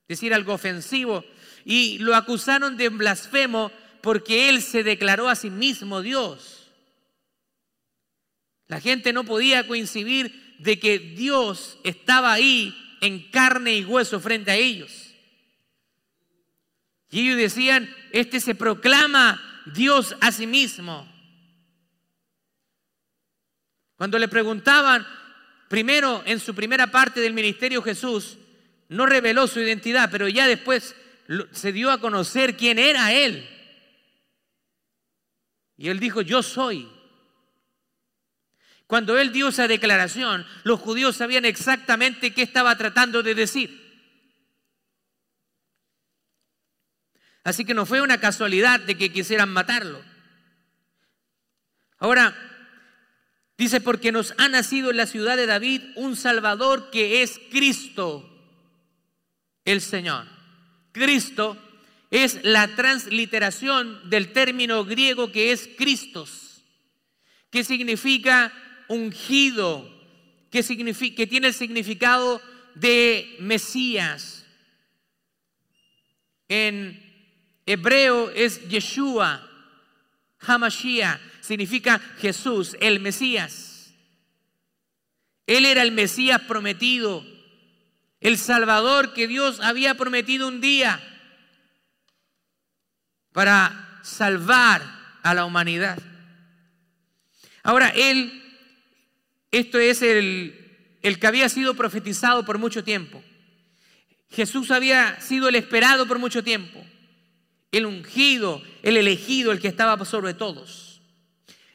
decir 0.07 0.33
algo 0.33 0.53
ofensivo. 0.53 1.23
Y 1.63 1.99
lo 1.99 2.15
acusaron 2.15 2.75
de 2.75 2.89
blasfemo 2.89 3.71
porque 4.01 4.49
él 4.49 4.61
se 4.61 4.83
declaró 4.83 5.29
a 5.29 5.35
sí 5.35 5.51
mismo 5.51 6.01
Dios. 6.01 6.71
La 8.67 8.81
gente 8.81 9.13
no 9.13 9.23
podía 9.23 9.67
coincidir 9.67 10.42
de 10.63 10.79
que 10.79 10.97
Dios 10.97 11.77
estaba 11.83 12.31
ahí 12.31 12.73
en 13.01 13.29
carne 13.31 13.75
y 13.75 13.83
hueso 13.83 14.21
frente 14.21 14.49
a 14.49 14.55
ellos. 14.55 15.13
Y 17.11 17.19
ellos 17.19 17.37
decían, 17.37 17.93
este 18.11 18.39
se 18.39 18.55
proclama 18.55 19.41
Dios 19.75 20.15
a 20.21 20.31
sí 20.31 20.47
mismo. 20.47 21.05
Cuando 23.97 24.17
le 24.17 24.29
preguntaban, 24.29 25.05
primero 25.67 26.23
en 26.25 26.39
su 26.39 26.55
primera 26.55 26.87
parte 26.87 27.19
del 27.19 27.33
ministerio 27.33 27.81
Jesús, 27.81 28.37
no 28.87 29.05
reveló 29.05 29.47
su 29.47 29.59
identidad, 29.59 30.09
pero 30.09 30.29
ya 30.29 30.47
después 30.47 30.95
se 31.51 31.73
dio 31.73 31.91
a 31.91 31.99
conocer 31.99 32.55
quién 32.55 32.79
era 32.79 33.11
Él. 33.11 33.49
Y 35.75 35.89
Él 35.89 35.99
dijo, 35.99 36.21
yo 36.21 36.41
soy. 36.41 36.87
Cuando 38.93 39.17
él 39.17 39.31
dio 39.31 39.47
esa 39.47 39.67
declaración, 39.67 40.45
los 40.63 40.79
judíos 40.79 41.15
sabían 41.15 41.45
exactamente 41.45 42.31
qué 42.31 42.43
estaba 42.43 42.77
tratando 42.77 43.23
de 43.23 43.33
decir. 43.33 43.81
Así 47.43 47.65
que 47.65 47.73
no 47.73 47.87
fue 47.87 48.01
una 48.01 48.19
casualidad 48.19 48.79
de 48.81 48.95
que 48.95 49.11
quisieran 49.11 49.49
matarlo. 49.49 49.99
Ahora, 51.97 52.35
dice, 53.57 53.81
porque 53.81 54.11
nos 54.11 54.35
ha 54.37 54.47
nacido 54.47 54.91
en 54.91 54.97
la 54.97 55.07
ciudad 55.07 55.37
de 55.37 55.47
David 55.47 55.81
un 55.95 56.15
Salvador 56.15 56.91
que 56.91 57.23
es 57.23 57.41
Cristo, 57.49 58.29
el 59.65 59.81
Señor. 59.81 60.27
Cristo 60.91 61.57
es 62.11 62.43
la 62.43 62.67
transliteración 62.75 64.07
del 64.11 64.31
término 64.33 64.85
griego 64.85 65.31
que 65.31 65.51
es 65.51 65.67
Cristos, 65.79 66.61
que 67.49 67.63
significa 67.63 68.53
ungido, 68.87 69.89
que, 70.51 70.63
que 71.15 71.27
tiene 71.27 71.47
el 71.47 71.53
significado 71.53 72.41
de 72.75 73.35
Mesías. 73.39 74.45
En 76.47 77.01
hebreo 77.65 78.29
es 78.31 78.67
Yeshua, 78.67 79.49
Hamashiach, 80.39 81.19
significa 81.41 81.99
Jesús, 82.19 82.75
el 82.79 82.99
Mesías. 82.99 83.93
Él 85.47 85.65
era 85.65 85.81
el 85.81 85.91
Mesías 85.91 86.41
prometido, 86.41 87.25
el 88.21 88.37
Salvador 88.37 89.13
que 89.13 89.27
Dios 89.27 89.59
había 89.59 89.95
prometido 89.95 90.47
un 90.47 90.61
día 90.61 91.01
para 93.33 93.99
salvar 94.03 94.81
a 95.23 95.33
la 95.33 95.45
humanidad. 95.45 95.97
Ahora, 97.63 97.89
Él 97.89 98.42
esto 99.53 99.77
es 99.77 100.01
el, 100.01 100.81
que 101.03 101.27
había 101.27 101.47
sido 101.47 101.75
profetizado 101.75 102.43
por 102.43 102.57
mucho 102.57 102.83
tiempo. 102.83 103.23
Jesús 104.31 104.71
había 104.71 105.21
sido 105.21 105.47
el 105.47 105.55
esperado 105.55 106.07
por 106.07 106.17
mucho 106.17 106.43
tiempo. 106.43 106.83
El 107.71 107.85
ungido, 107.85 108.63
el 108.81 108.97
elegido, 108.97 109.51
el 109.51 109.59
que 109.59 109.67
estaba 109.67 110.03
sobre 110.05 110.33
todos. 110.33 111.01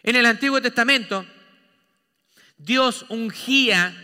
En 0.02 0.16
el 0.16 0.26
Antiguo 0.26 0.60
Testamento, 0.60 1.24
Dios 2.56 3.06
ungía, 3.10 3.94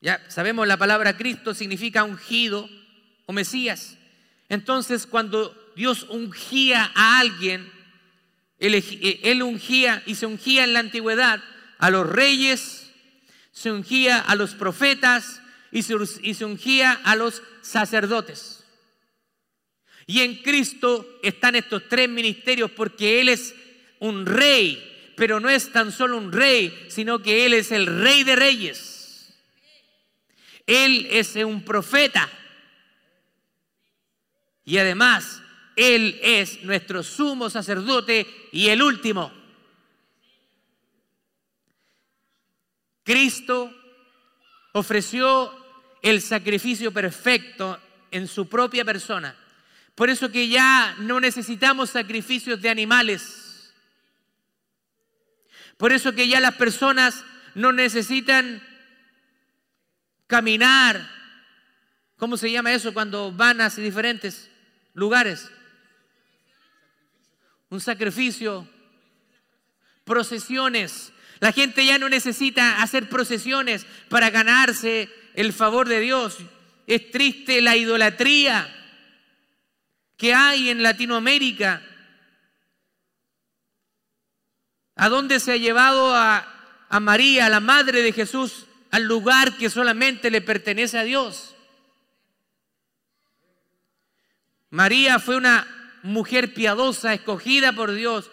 ya 0.00 0.20
sabemos 0.28 0.66
la 0.66 0.76
palabra 0.76 1.16
Cristo 1.16 1.54
significa 1.54 2.02
ungido 2.02 2.68
o 3.26 3.32
Mesías. 3.32 3.98
Entonces, 4.48 5.06
cuando 5.06 5.72
Dios 5.76 6.06
ungía 6.10 6.90
a 6.92 7.20
alguien, 7.20 7.70
él 8.58 9.42
ungía 9.44 10.02
y 10.06 10.16
se 10.16 10.26
ungía 10.26 10.64
en 10.64 10.72
la 10.72 10.80
antigüedad 10.80 11.40
a 11.78 11.90
los 11.90 12.08
reyes, 12.08 12.90
se 13.52 13.72
ungía 13.72 14.18
a 14.20 14.34
los 14.34 14.54
profetas 14.54 15.40
y 15.70 15.82
se, 15.82 16.44
ungía 16.44 16.92
a 17.04 17.16
los 17.16 17.42
sacerdotes. 17.62 18.64
Y 20.06 20.20
en 20.20 20.36
Cristo 20.36 21.18
están 21.22 21.54
estos 21.56 21.88
tres 21.88 22.08
ministerios 22.08 22.70
porque 22.70 23.20
Él 23.20 23.28
es 23.28 23.54
un 24.00 24.26
rey, 24.26 25.12
pero 25.16 25.38
no 25.40 25.48
es 25.48 25.70
tan 25.72 25.92
solo 25.92 26.16
un 26.16 26.32
rey, 26.32 26.86
sino 26.88 27.20
que 27.20 27.44
Él 27.44 27.54
es 27.54 27.72
el 27.72 27.86
rey 27.86 28.24
de 28.24 28.36
reyes. 28.36 29.34
Él 30.66 31.08
es 31.10 31.34
un 31.36 31.62
profeta. 31.64 32.28
Y 34.64 34.78
además, 34.78 35.42
Él 35.76 36.18
es 36.22 36.62
nuestro 36.62 37.02
sumo 37.02 37.50
sacerdote 37.50 38.26
y 38.52 38.68
el 38.68 38.82
último. 38.82 39.37
Cristo 43.08 43.74
ofreció 44.72 45.50
el 46.02 46.20
sacrificio 46.20 46.92
perfecto 46.92 47.80
en 48.10 48.28
su 48.28 48.50
propia 48.50 48.84
persona. 48.84 49.34
Por 49.94 50.10
eso 50.10 50.30
que 50.30 50.46
ya 50.46 50.94
no 50.98 51.18
necesitamos 51.18 51.88
sacrificios 51.88 52.60
de 52.60 52.68
animales. 52.68 53.72
Por 55.78 55.94
eso 55.94 56.14
que 56.14 56.28
ya 56.28 56.38
las 56.38 56.56
personas 56.56 57.24
no 57.54 57.72
necesitan 57.72 58.62
caminar. 60.26 61.10
¿Cómo 62.18 62.36
se 62.36 62.50
llama 62.50 62.74
eso 62.74 62.92
cuando 62.92 63.32
van 63.32 63.62
a 63.62 63.70
diferentes 63.70 64.50
lugares? 64.92 65.50
Un 67.70 67.80
sacrificio, 67.80 68.68
procesiones. 70.04 71.14
La 71.40 71.52
gente 71.52 71.84
ya 71.86 71.98
no 71.98 72.08
necesita 72.08 72.82
hacer 72.82 73.08
procesiones 73.08 73.86
para 74.08 74.30
ganarse 74.30 75.08
el 75.34 75.52
favor 75.52 75.88
de 75.88 76.00
Dios. 76.00 76.38
Es 76.86 77.10
triste 77.10 77.60
la 77.60 77.76
idolatría 77.76 78.74
que 80.16 80.34
hay 80.34 80.70
en 80.70 80.82
Latinoamérica. 80.82 81.82
¿A 84.96 85.08
dónde 85.08 85.38
se 85.38 85.52
ha 85.52 85.56
llevado 85.56 86.14
a, 86.14 86.86
a 86.88 87.00
María, 87.00 87.48
la 87.48 87.60
madre 87.60 88.02
de 88.02 88.12
Jesús, 88.12 88.66
al 88.90 89.04
lugar 89.04 89.56
que 89.56 89.70
solamente 89.70 90.30
le 90.30 90.40
pertenece 90.40 90.98
a 90.98 91.04
Dios? 91.04 91.54
María 94.70 95.18
fue 95.20 95.36
una 95.36 95.66
mujer 96.02 96.52
piadosa, 96.52 97.14
escogida 97.14 97.72
por 97.72 97.92
Dios, 97.92 98.30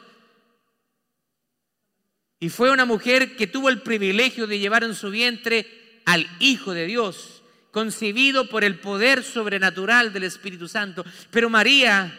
y 2.40 2.50
fue 2.50 2.72
una 2.72 2.86
mujer 2.86 3.36
que 3.36 3.48
tuvo 3.48 3.70
el 3.70 3.82
privilegio 3.82 4.48
de 4.48 4.60
llevar 4.60 4.84
en 4.84 4.96
su 4.96 5.10
vientre 5.10 6.02
al 6.06 6.28
Hijo 6.40 6.74
de 6.74 6.86
Dios, 6.86 7.44
concebido 7.72 8.50
por 8.50 8.64
el 8.64 8.80
poder 8.80 9.24
sobrenatural 9.24 10.14
del 10.14 10.24
Espíritu 10.24 10.68
Santo. 10.68 11.06
Pero 11.32 11.50
María 11.50 12.18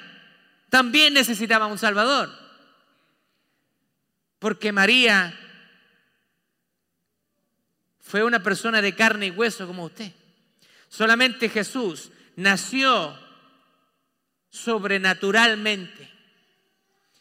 también 0.70 1.14
necesitaba 1.14 1.66
un 1.66 1.78
Salvador, 1.78 2.30
porque 4.38 4.72
María 4.72 5.38
fue 8.00 8.22
una 8.22 8.42
persona 8.42 8.80
de 8.80 8.94
carne 8.94 9.26
y 9.26 9.30
hueso 9.30 9.66
como 9.66 9.84
usted. 9.84 10.12
Solamente 10.88 11.48
Jesús 11.48 12.10
nació 12.36 13.18
sobrenaturalmente. 14.50 16.10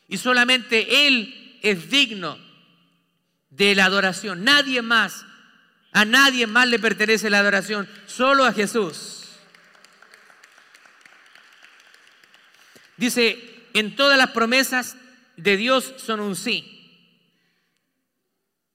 Y 0.08 0.17
solamente 0.17 1.08
Él 1.08 1.60
es 1.63 1.89
digno 1.89 2.44
de 3.56 3.76
la 3.76 3.86
adoración. 3.86 4.44
Nadie 4.44 4.82
más, 4.82 5.26
a 5.91 6.06
nadie 6.06 6.48
más 6.48 6.68
le 6.68 6.80
pertenece 6.80 7.30
la 7.30 7.39
adoración, 7.39 7.88
solo 8.06 8.46
a 8.46 8.54
Jesús. 8.54 9.24
Dice, 12.98 13.68
en 13.74 13.96
todas 13.96 14.18
las 14.18 14.32
promesas 14.32 14.96
de 15.38 15.58
Dios 15.58 15.94
son 15.98 16.20
un 16.20 16.36
sí. 16.36 16.72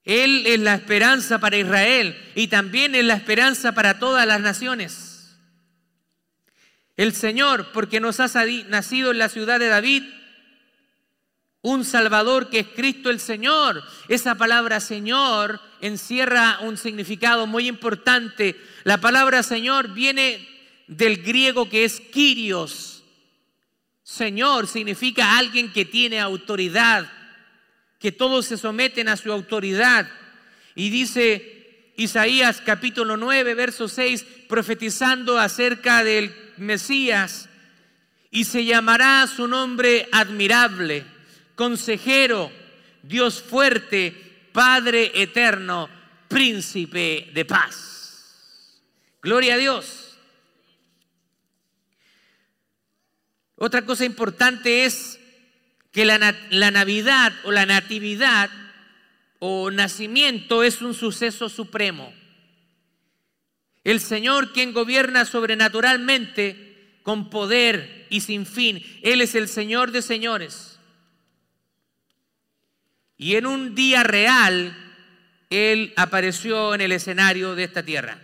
Él 0.03 0.43
es 0.47 0.59
la 0.59 0.75
esperanza 0.75 1.39
para 1.39 1.57
Israel 1.57 2.17
y 2.35 2.47
también 2.47 2.95
es 2.95 3.05
la 3.05 3.15
esperanza 3.15 3.73
para 3.73 3.99
todas 3.99 4.25
las 4.25 4.41
naciones. 4.41 5.37
El 6.97 7.13
Señor, 7.13 7.71
porque 7.71 7.99
nos 7.99 8.19
ha 8.19 8.27
nacido 8.67 9.11
en 9.11 9.17
la 9.17 9.29
ciudad 9.29 9.59
de 9.59 9.67
David, 9.67 10.03
un 11.61 11.85
Salvador 11.85 12.49
que 12.49 12.59
es 12.59 12.67
Cristo 12.67 13.09
el 13.09 13.19
Señor. 13.19 13.83
Esa 14.07 14.35
palabra 14.35 14.79
Señor 14.79 15.59
encierra 15.79 16.59
un 16.61 16.77
significado 16.77 17.47
muy 17.47 17.67
importante. 17.67 18.59
La 18.83 18.99
palabra 18.99 19.43
Señor 19.43 19.93
viene 19.93 20.47
del 20.87 21.21
griego 21.21 21.69
que 21.69 21.85
es 21.85 21.99
Kyrios. 21.99 23.03
Señor 24.03 24.67
significa 24.67 25.37
alguien 25.37 25.71
que 25.71 25.85
tiene 25.85 26.19
autoridad, 26.19 27.09
que 27.99 28.11
todos 28.11 28.47
se 28.47 28.57
someten 28.57 29.07
a 29.07 29.15
su 29.15 29.31
autoridad. 29.31 30.09
Y 30.75 30.89
dice 30.89 31.93
Isaías 31.95 32.61
capítulo 32.65 33.17
9, 33.17 33.53
verso 33.53 33.87
6, 33.87 34.25
profetizando 34.49 35.37
acerca 35.37 36.03
del 36.03 36.35
Mesías, 36.57 37.47
y 38.31 38.45
se 38.45 38.65
llamará 38.65 39.27
su 39.27 39.47
nombre 39.47 40.09
admirable 40.11 41.05
consejero, 41.61 42.51
Dios 43.03 43.39
fuerte, 43.39 44.49
Padre 44.51 45.11
eterno, 45.13 45.87
príncipe 46.27 47.29
de 47.35 47.45
paz. 47.45 48.81
Gloria 49.21 49.53
a 49.53 49.57
Dios. 49.57 50.17
Otra 53.57 53.83
cosa 53.83 54.05
importante 54.05 54.85
es 54.85 55.19
que 55.91 56.03
la, 56.03 56.17
Navidad 56.71 57.31
o 57.43 57.51
la 57.51 57.67
Natividad 57.67 58.49
o 59.37 59.69
nacimiento 59.69 60.63
es 60.63 60.81
un 60.81 60.95
suceso 60.95 61.47
supremo. 61.47 62.11
El 63.83 63.99
Señor 63.99 64.51
quien 64.51 64.73
gobierna 64.73 65.25
sobrenaturalmente 65.25 66.97
con 67.03 67.29
poder 67.29 68.07
y 68.09 68.21
sin 68.21 68.47
fin. 68.47 68.83
Él 69.03 69.21
es 69.21 69.35
el 69.35 69.47
Señor 69.47 69.91
de 69.91 70.01
señores. 70.01 70.70
Y 73.21 73.35
en 73.35 73.45
un 73.45 73.75
día 73.75 74.01
real, 74.01 74.75
Él 75.51 75.93
apareció 75.95 76.73
en 76.73 76.81
el 76.81 76.91
escenario 76.91 77.53
de 77.53 77.65
esta 77.65 77.83
tierra. 77.83 78.17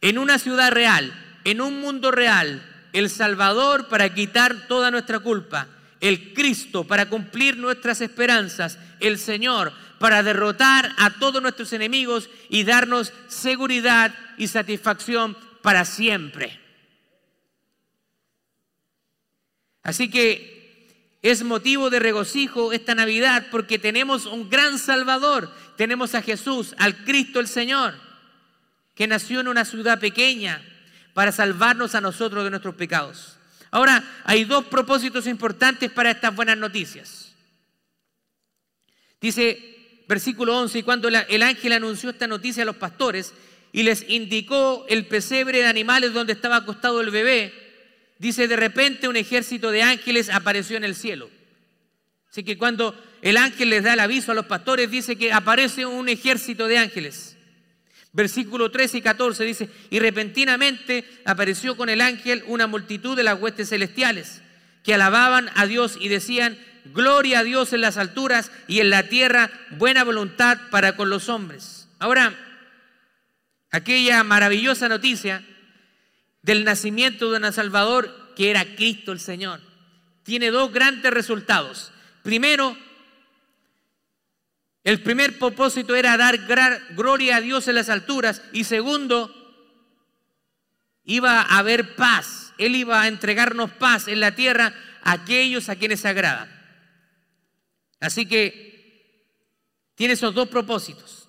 En 0.00 0.18
una 0.18 0.38
ciudad 0.38 0.70
real, 0.70 1.12
en 1.42 1.60
un 1.60 1.80
mundo 1.80 2.12
real, 2.12 2.64
el 2.92 3.10
Salvador 3.10 3.88
para 3.88 4.14
quitar 4.14 4.68
toda 4.68 4.92
nuestra 4.92 5.18
culpa, 5.18 5.66
el 5.98 6.32
Cristo 6.32 6.84
para 6.84 7.08
cumplir 7.08 7.56
nuestras 7.56 8.00
esperanzas, 8.00 8.78
el 9.00 9.18
Señor 9.18 9.72
para 9.98 10.22
derrotar 10.22 10.92
a 10.96 11.18
todos 11.18 11.42
nuestros 11.42 11.72
enemigos 11.72 12.30
y 12.48 12.62
darnos 12.62 13.12
seguridad 13.26 14.14
y 14.38 14.46
satisfacción 14.46 15.36
para 15.60 15.84
siempre. 15.84 16.60
Así 19.82 20.08
que 20.08 20.55
es 21.30 21.42
motivo 21.42 21.90
de 21.90 21.98
regocijo 21.98 22.72
esta 22.72 22.94
Navidad 22.94 23.46
porque 23.50 23.78
tenemos 23.78 24.26
un 24.26 24.48
gran 24.48 24.78
Salvador. 24.78 25.52
Tenemos 25.76 26.14
a 26.14 26.22
Jesús, 26.22 26.74
al 26.78 27.04
Cristo 27.04 27.40
el 27.40 27.48
Señor, 27.48 27.94
que 28.94 29.06
nació 29.06 29.40
en 29.40 29.48
una 29.48 29.64
ciudad 29.64 29.98
pequeña 29.98 30.62
para 31.14 31.32
salvarnos 31.32 31.94
a 31.94 32.00
nosotros 32.00 32.44
de 32.44 32.50
nuestros 32.50 32.76
pecados. 32.76 33.38
Ahora, 33.70 34.04
hay 34.24 34.44
dos 34.44 34.66
propósitos 34.66 35.26
importantes 35.26 35.90
para 35.90 36.12
estas 36.12 36.34
buenas 36.36 36.58
noticias. 36.58 37.34
Dice 39.20 40.04
versículo 40.06 40.56
11, 40.58 40.78
y 40.78 40.82
cuando 40.84 41.08
el 41.08 41.42
ángel 41.42 41.72
anunció 41.72 42.10
esta 42.10 42.28
noticia 42.28 42.62
a 42.62 42.66
los 42.66 42.76
pastores 42.76 43.34
y 43.72 43.82
les 43.82 44.08
indicó 44.08 44.86
el 44.88 45.06
pesebre 45.06 45.58
de 45.58 45.66
animales 45.66 46.12
donde 46.12 46.32
estaba 46.32 46.56
acostado 46.56 47.00
el 47.00 47.10
bebé, 47.10 47.65
dice, 48.18 48.48
de 48.48 48.56
repente 48.56 49.08
un 49.08 49.16
ejército 49.16 49.70
de 49.70 49.82
ángeles 49.82 50.30
apareció 50.30 50.76
en 50.76 50.84
el 50.84 50.94
cielo. 50.94 51.30
Así 52.30 52.44
que 52.44 52.58
cuando 52.58 52.94
el 53.22 53.36
ángel 53.36 53.70
les 53.70 53.82
da 53.82 53.94
el 53.94 54.00
aviso 54.00 54.32
a 54.32 54.34
los 54.34 54.46
pastores, 54.46 54.90
dice 54.90 55.16
que 55.16 55.32
aparece 55.32 55.86
un 55.86 56.08
ejército 56.08 56.66
de 56.66 56.78
ángeles. 56.78 57.36
Versículo 58.12 58.70
13 58.70 58.98
y 58.98 59.02
14 59.02 59.44
dice, 59.44 59.70
y 59.90 59.98
repentinamente 59.98 61.04
apareció 61.24 61.76
con 61.76 61.88
el 61.88 62.00
ángel 62.00 62.44
una 62.46 62.66
multitud 62.66 63.16
de 63.16 63.22
las 63.22 63.40
huestes 63.40 63.68
celestiales 63.68 64.42
que 64.82 64.94
alababan 64.94 65.50
a 65.54 65.66
Dios 65.66 65.98
y 66.00 66.08
decían, 66.08 66.58
gloria 66.94 67.40
a 67.40 67.44
Dios 67.44 67.72
en 67.72 67.80
las 67.80 67.96
alturas 67.96 68.52
y 68.68 68.80
en 68.80 68.90
la 68.90 69.08
tierra 69.08 69.50
buena 69.70 70.04
voluntad 70.04 70.58
para 70.70 70.96
con 70.96 71.10
los 71.10 71.28
hombres. 71.28 71.88
Ahora, 71.98 72.34
aquella 73.70 74.22
maravillosa 74.24 74.88
noticia 74.88 75.44
del 76.46 76.64
nacimiento 76.64 77.32
de 77.32 77.44
un 77.44 77.52
Salvador 77.52 78.32
que 78.36 78.50
era 78.50 78.76
Cristo 78.76 79.10
el 79.10 79.18
Señor. 79.18 79.60
Tiene 80.22 80.52
dos 80.52 80.72
grandes 80.72 81.12
resultados. 81.12 81.90
Primero, 82.22 82.76
el 84.84 85.02
primer 85.02 85.40
propósito 85.40 85.96
era 85.96 86.16
dar 86.16 86.38
gloria 86.90 87.36
a 87.36 87.40
Dios 87.40 87.66
en 87.66 87.74
las 87.74 87.88
alturas 87.88 88.42
y 88.52 88.62
segundo, 88.62 89.32
iba 91.02 91.40
a 91.40 91.58
haber 91.58 91.96
paz 91.96 92.54
Él 92.58 92.76
iba 92.76 93.02
a 93.02 93.08
entregarnos 93.08 93.72
paz 93.72 94.06
en 94.06 94.20
la 94.20 94.36
tierra 94.36 94.72
a 95.02 95.12
aquellos 95.12 95.68
a 95.68 95.74
quienes 95.74 95.98
se 95.98 96.08
agrada. 96.08 96.48
Así 97.98 98.24
que 98.24 99.26
tiene 99.96 100.14
esos 100.14 100.32
dos 100.32 100.48
propósitos. 100.48 101.25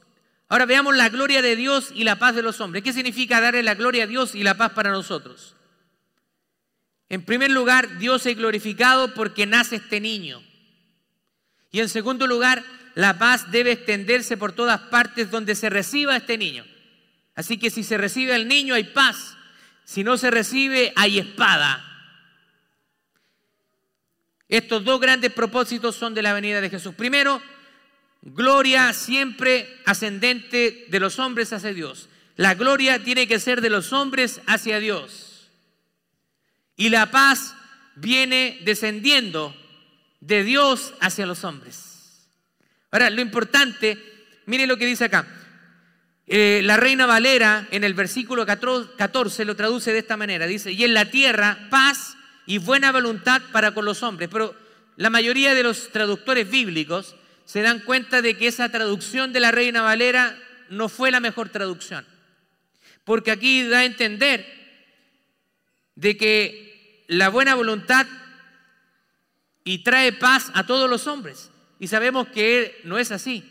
Ahora 0.50 0.66
veamos 0.66 0.96
la 0.96 1.10
gloria 1.10 1.42
de 1.42 1.56
Dios 1.56 1.92
y 1.94 2.04
la 2.04 2.18
paz 2.18 2.36
de 2.36 2.42
los 2.42 2.62
hombres. 2.62 2.84
¿Qué 2.84 2.94
significa 2.94 3.42
darle 3.42 3.64
la 3.64 3.76
gloria 3.76 4.06
a 4.06 4.08
Dios 4.08 4.34
y 4.34 4.44
la 4.44 4.56
paz 4.56 4.72
para 4.72 4.92
nosotros? 4.92 5.56
En 7.10 7.24
primer 7.24 7.52
lugar, 7.52 7.98
Dios 7.98 8.26
es 8.26 8.38
glorificado 8.38 9.14
porque 9.14 9.46
nace 9.46 9.78
este 9.78 10.00
niño. 10.00 10.42
Y 11.72 11.80
en 11.80 11.90
segundo 11.90 12.28
lugar, 12.28 12.64
la 12.96 13.18
paz 13.18 13.52
debe 13.52 13.74
extenderse 13.74 14.38
por 14.38 14.54
todas 14.54 14.80
partes 14.82 15.32
donde 15.32 15.56
se 15.56 15.70
reciba 15.70 16.18
este 16.18 16.38
niño. 16.38 16.66
Así 17.36 17.58
que 17.58 17.70
si 17.70 17.84
se 17.84 17.98
recibe 17.98 18.34
al 18.34 18.48
niño 18.48 18.74
hay 18.74 18.86
paz, 18.86 19.38
si 19.84 20.04
no 20.04 20.18
se 20.18 20.32
recibe 20.32 20.94
hay 20.96 21.20
espada. 21.20 21.84
Estos 24.50 24.84
dos 24.84 25.00
grandes 25.00 25.32
propósitos 25.32 25.96
son 25.96 26.14
de 26.14 26.22
la 26.22 26.34
venida 26.34 26.62
de 26.62 26.70
Jesús. 26.70 26.96
Primero, 26.96 27.42
gloria 28.34 28.94
siempre 28.94 29.82
ascendente 29.86 30.86
de 30.90 31.00
los 31.00 31.20
hombres 31.20 31.54
hacia 31.54 31.74
Dios. 31.74 32.10
La 32.36 32.56
gloria 32.56 33.04
tiene 33.04 33.28
que 33.28 33.40
ser 33.40 33.62
de 33.62 33.70
los 33.70 33.94
hombres 33.94 34.42
hacia 34.46 34.80
Dios. 34.80 35.50
Y 36.76 36.90
la 36.90 37.10
paz 37.10 37.56
viene 37.96 38.60
descendiendo 38.64 39.56
de 40.20 40.44
Dios 40.44 40.94
hacia 41.00 41.26
los 41.26 41.44
hombres. 41.44 42.28
Ahora, 42.92 43.10
lo 43.10 43.22
importante, 43.22 43.98
mire 44.46 44.68
lo 44.68 44.78
que 44.78 44.86
dice 44.86 45.06
acá. 45.06 45.28
Eh, 46.28 46.62
la 46.64 46.78
reina 46.78 47.06
Valera 47.06 47.68
en 47.72 47.84
el 47.84 47.94
versículo 47.94 48.46
14 48.46 49.46
lo 49.46 49.56
traduce 49.56 49.94
de 49.94 50.00
esta 50.00 50.18
manera. 50.18 50.46
Dice, 50.46 50.72
y 50.72 50.84
en 50.84 50.94
la 50.94 51.10
tierra 51.10 51.68
paz 51.70 52.18
y 52.46 52.58
buena 52.58 52.92
voluntad 52.92 53.42
para 53.52 53.74
con 53.74 53.86
los 53.86 54.04
hombres. 54.04 54.30
Pero 54.32 54.54
la 54.98 55.10
mayoría 55.10 55.56
de 55.56 55.64
los 55.64 55.92
traductores 55.92 56.50
bíblicos 56.50 57.16
se 57.48 57.62
dan 57.62 57.80
cuenta 57.80 58.22
de 58.22 58.38
que 58.38 58.48
esa 58.48 58.68
traducción 58.68 59.32
de 59.32 59.40
la 59.40 59.52
reina 59.52 59.82
Valera 59.82 60.38
no 60.70 60.90
fue 60.90 61.12
la 61.12 61.22
mejor 61.22 61.48
traducción. 61.48 62.06
Porque 63.06 63.32
aquí 63.32 63.64
da 63.64 63.80
a 63.80 63.86
entender 63.86 64.46
de 65.96 66.18
que 66.18 67.06
la 67.08 67.30
buena 67.30 67.56
voluntad 67.56 68.06
y 69.64 69.78
trae 69.78 70.12
paz 70.12 70.52
a 70.56 70.66
todos 70.66 70.90
los 70.90 71.08
hombres. 71.08 71.50
Y 71.80 71.88
sabemos 71.88 72.28
que 72.28 72.82
no 72.84 72.98
es 72.98 73.12
así, 73.12 73.50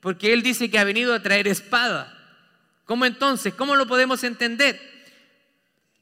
porque 0.00 0.32
Él 0.32 0.42
dice 0.42 0.68
que 0.68 0.80
ha 0.80 0.84
venido 0.84 1.14
a 1.14 1.22
traer 1.22 1.46
espada. 1.46 2.12
¿Cómo 2.84 3.06
entonces? 3.06 3.54
¿Cómo 3.54 3.76
lo 3.76 3.86
podemos 3.86 4.24
entender? 4.24 4.80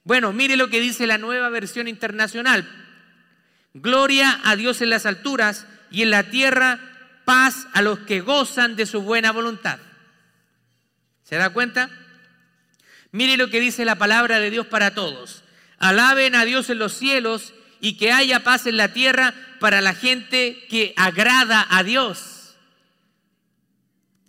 Bueno, 0.02 0.32
mire 0.32 0.56
lo 0.56 0.70
que 0.70 0.80
dice 0.80 1.06
la 1.06 1.18
nueva 1.18 1.50
versión 1.50 1.88
internacional. 1.88 2.66
Gloria 3.74 4.40
a 4.44 4.56
Dios 4.56 4.80
en 4.80 4.88
las 4.88 5.04
alturas 5.04 5.66
y 5.90 6.00
en 6.00 6.10
la 6.10 6.30
tierra 6.30 6.93
paz 7.24 7.66
a 7.72 7.82
los 7.82 8.00
que 8.00 8.20
gozan 8.20 8.76
de 8.76 8.86
su 8.86 9.02
buena 9.02 9.32
voluntad. 9.32 9.78
¿Se 11.22 11.36
da 11.36 11.50
cuenta? 11.50 11.90
Mire 13.12 13.36
lo 13.36 13.48
que 13.48 13.60
dice 13.60 13.84
la 13.84 13.96
palabra 13.96 14.40
de 14.40 14.50
Dios 14.50 14.66
para 14.66 14.94
todos. 14.94 15.42
Alaben 15.78 16.34
a 16.34 16.44
Dios 16.44 16.70
en 16.70 16.78
los 16.78 16.94
cielos 16.94 17.54
y 17.80 17.96
que 17.96 18.12
haya 18.12 18.44
paz 18.44 18.66
en 18.66 18.76
la 18.76 18.92
tierra 18.92 19.34
para 19.60 19.80
la 19.80 19.94
gente 19.94 20.66
que 20.68 20.94
agrada 20.96 21.66
a 21.70 21.82
Dios. 21.82 22.56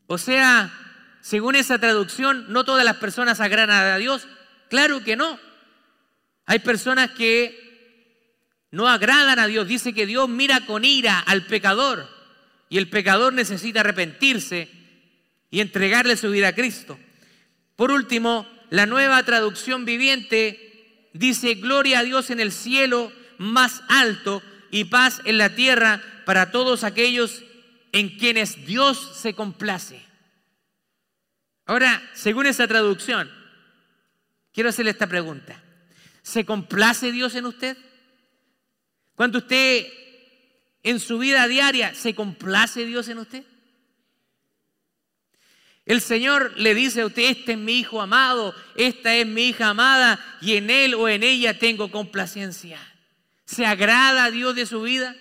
O 0.08 0.18
sea, 0.18 0.72
según 1.22 1.56
esa 1.56 1.80
traducción, 1.80 2.46
no 2.50 2.64
todas 2.64 2.86
las 2.86 2.98
personas 2.98 3.40
agradan 3.40 3.94
a 3.94 3.98
Dios. 3.98 4.28
Claro 4.70 5.04
que 5.04 5.16
no. 5.16 5.40
Hay 6.46 6.60
personas 6.60 7.12
que 7.12 8.68
no 8.72 8.88
agradan 8.88 9.40
a 9.40 9.48
Dios. 9.48 9.68
Dice 9.68 9.94
que 9.94 10.06
Dios 10.06 10.30
mira 10.30 10.62
con 10.66 10.86
ira 10.86 11.20
al 11.20 11.46
pecador 11.48 12.15
y 12.76 12.78
el 12.78 12.90
pecador 12.90 13.32
necesita 13.32 13.80
arrepentirse 13.80 14.68
y 15.50 15.62
entregarle 15.62 16.18
su 16.18 16.30
vida 16.30 16.50
a 16.50 16.56
Cristo. 16.56 17.00
Por 17.78 17.90
último, 17.90 18.46
la 18.70 18.86
nueva 18.86 19.24
traducción 19.24 19.86
viviente 19.86 21.10
dice, 21.14 21.54
gloria 21.54 22.00
a 22.00 22.04
Dios 22.04 22.32
en 22.32 22.42
el 22.42 22.52
cielo 22.52 23.14
más 23.38 23.82
alto 23.88 24.44
y 24.72 24.84
paz 24.84 25.22
en 25.24 25.38
la 25.38 25.56
tierra 25.56 26.04
para 26.26 26.52
todos 26.52 26.84
aquellos 26.84 27.46
en 27.94 28.10
quienes 28.18 28.66
Dios 28.66 29.22
se 29.22 29.34
complace. 29.34 30.02
Ahora, 31.66 32.04
según 32.14 32.46
esa 32.46 32.68
traducción, 32.68 33.32
quiero 34.52 34.68
hacerle 34.68 34.92
esta 34.92 35.08
pregunta. 35.08 35.64
¿Se 36.24 36.44
complace 36.44 37.14
Dios 37.14 37.36
en 37.36 37.46
usted? 37.46 37.78
Cuando 39.16 39.38
usted 39.38 39.88
en 40.86 41.00
su 41.00 41.18
vida 41.18 41.48
diaria, 41.48 41.96
¿se 41.96 42.14
complace 42.14 42.86
Dios 42.86 43.10
en 43.10 43.18
usted? 43.18 43.44
El 45.84 46.00
Señor 46.00 46.54
le 46.58 46.76
dice 46.76 47.02
a 47.02 47.08
usted, 47.08 47.24
este 47.24 47.54
es 47.54 47.58
mi 47.58 47.80
hijo 47.80 48.00
amado, 48.00 48.54
esta 48.76 49.16
es 49.16 49.26
mi 49.26 49.48
hija 49.48 49.70
amada, 49.70 50.24
y 50.42 50.58
en 50.58 50.70
él 50.70 50.94
o 50.94 51.10
en 51.10 51.24
ella 51.24 51.58
tengo 51.58 51.90
complacencia. 51.90 52.80
¿Se 53.46 53.66
agrada 53.66 54.26
a 54.26 54.32
Dios 54.32 54.56
de 54.56 54.68
su 54.68 54.84
vida? 54.84 55.16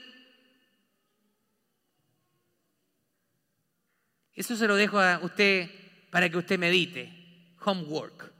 Eso 4.35 4.57
se 4.57 4.69
lo 4.69 4.77
dejo 4.77 5.01
a 5.01 5.21
usted 5.23 5.71
para 6.11 6.29
que 6.29 6.37
usted 6.37 6.59
medite. 6.59 7.11
Homework. 7.65 8.31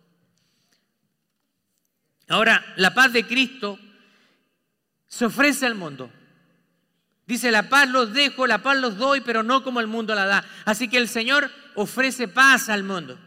Ahora, 2.29 2.75
la 2.77 2.93
paz 2.93 3.15
de 3.15 3.27
Cristo 3.27 3.79
se 5.07 5.25
ofrece 5.25 5.65
al 5.65 5.75
mundo. 5.75 6.11
Dice, 7.27 7.51
la 7.51 7.69
paz 7.69 7.89
los 7.89 8.13
dejo, 8.13 8.47
la 8.47 8.63
paz 8.63 8.79
los 8.79 8.99
doy, 8.99 9.21
pero 9.23 9.43
no 9.43 9.65
como 9.65 9.81
el 9.81 9.87
mundo 9.87 10.15
la 10.15 10.27
da. 10.27 10.45
Así 10.65 10.89
que 10.89 10.99
el 10.99 11.09
Señor 11.09 11.51
ofrece 11.75 12.29
paz 12.29 12.69
al 12.69 12.85
mundo. 12.85 13.19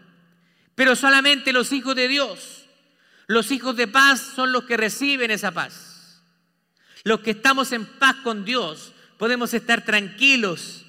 Pero 0.76 0.96
solamente 0.96 1.52
los 1.52 1.72
hijos 1.72 1.96
de 1.96 2.08
Dios, 2.08 2.68
los 3.26 3.52
hijos 3.52 3.76
de 3.76 3.88
paz 3.88 4.22
son 4.36 4.52
los 4.52 4.66
que 4.66 4.78
reciben 4.78 5.32
esa 5.32 5.52
paz. 5.52 6.22
Los 7.04 7.22
que 7.22 7.32
estamos 7.32 7.72
en 7.72 7.86
paz 7.86 8.18
con 8.24 8.46
Dios 8.46 8.94
podemos 9.18 9.54
estar 9.54 9.84
tranquilos 9.84 10.86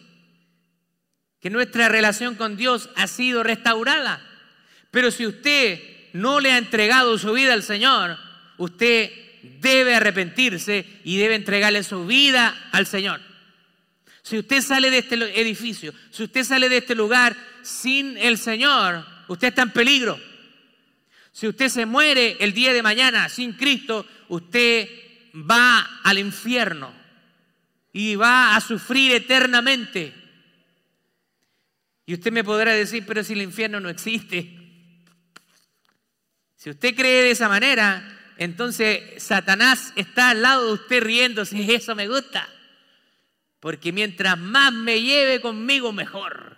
que 1.40 1.50
nuestra 1.50 1.88
relación 1.88 2.34
con 2.34 2.56
Dios 2.56 2.90
ha 2.96 3.06
sido 3.06 3.42
restaurada. 3.42 4.20
Pero 4.90 5.10
si 5.10 5.26
usted 5.26 5.80
no 6.12 6.40
le 6.40 6.52
ha 6.52 6.58
entregado 6.58 7.16
su 7.16 7.32
vida 7.32 7.52
al 7.52 7.62
Señor, 7.62 8.18
usted 8.56 9.10
debe 9.60 9.94
arrepentirse 9.94 10.84
y 11.04 11.16
debe 11.16 11.34
entregarle 11.34 11.82
su 11.82 12.06
vida 12.06 12.68
al 12.72 12.86
Señor. 12.86 13.20
Si 14.22 14.38
usted 14.38 14.60
sale 14.60 14.90
de 14.90 14.98
este 14.98 15.14
edificio, 15.40 15.94
si 16.10 16.24
usted 16.24 16.44
sale 16.44 16.68
de 16.68 16.78
este 16.78 16.94
lugar 16.94 17.36
sin 17.62 18.18
el 18.18 18.36
Señor, 18.38 19.06
usted 19.28 19.48
está 19.48 19.62
en 19.62 19.70
peligro. 19.70 20.20
Si 21.32 21.46
usted 21.46 21.68
se 21.68 21.86
muere 21.86 22.36
el 22.40 22.52
día 22.52 22.72
de 22.72 22.82
mañana 22.82 23.28
sin 23.28 23.52
Cristo, 23.52 24.06
usted 24.28 24.88
va 25.34 26.00
al 26.02 26.18
infierno 26.18 26.92
y 27.92 28.16
va 28.16 28.56
a 28.56 28.60
sufrir 28.60 29.12
eternamente. 29.12 30.12
Y 32.04 32.14
usted 32.14 32.32
me 32.32 32.44
podrá 32.44 32.72
decir, 32.72 33.04
pero 33.06 33.22
si 33.22 33.34
el 33.34 33.42
infierno 33.42 33.80
no 33.80 33.88
existe. 33.88 34.58
Si 36.56 36.70
usted 36.70 36.94
cree 36.94 37.22
de 37.22 37.30
esa 37.30 37.48
manera, 37.48 38.17
entonces 38.38 39.20
Satanás 39.20 39.92
está 39.96 40.30
al 40.30 40.42
lado 40.42 40.66
de 40.68 40.72
usted 40.74 41.02
riéndose, 41.02 41.74
eso 41.74 41.94
me 41.94 42.08
gusta. 42.08 42.48
Porque 43.60 43.92
mientras 43.92 44.38
más 44.38 44.72
me 44.72 45.02
lleve 45.02 45.40
conmigo, 45.40 45.92
mejor. 45.92 46.56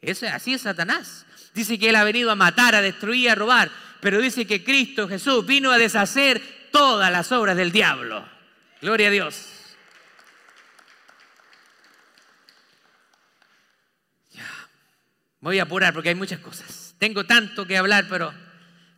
Eso, 0.00 0.26
así 0.26 0.54
es 0.54 0.62
Satanás. 0.62 1.24
Dice 1.54 1.78
que 1.78 1.88
Él 1.88 1.96
ha 1.96 2.04
venido 2.04 2.32
a 2.32 2.34
matar, 2.34 2.74
a 2.74 2.82
destruir, 2.82 3.30
a 3.30 3.36
robar. 3.36 3.70
Pero 4.00 4.20
dice 4.20 4.46
que 4.46 4.64
Cristo 4.64 5.08
Jesús 5.08 5.46
vino 5.46 5.70
a 5.70 5.78
deshacer 5.78 6.42
todas 6.72 7.10
las 7.12 7.30
obras 7.30 7.56
del 7.56 7.70
diablo. 7.70 8.28
Gloria 8.82 9.06
a 9.06 9.10
Dios. 9.12 9.46
Ya. 14.32 14.68
Voy 15.40 15.60
a 15.60 15.62
apurar 15.62 15.94
porque 15.94 16.08
hay 16.08 16.14
muchas 16.16 16.40
cosas. 16.40 16.96
Tengo 16.98 17.24
tanto 17.24 17.64
que 17.64 17.78
hablar, 17.78 18.06
pero 18.08 18.34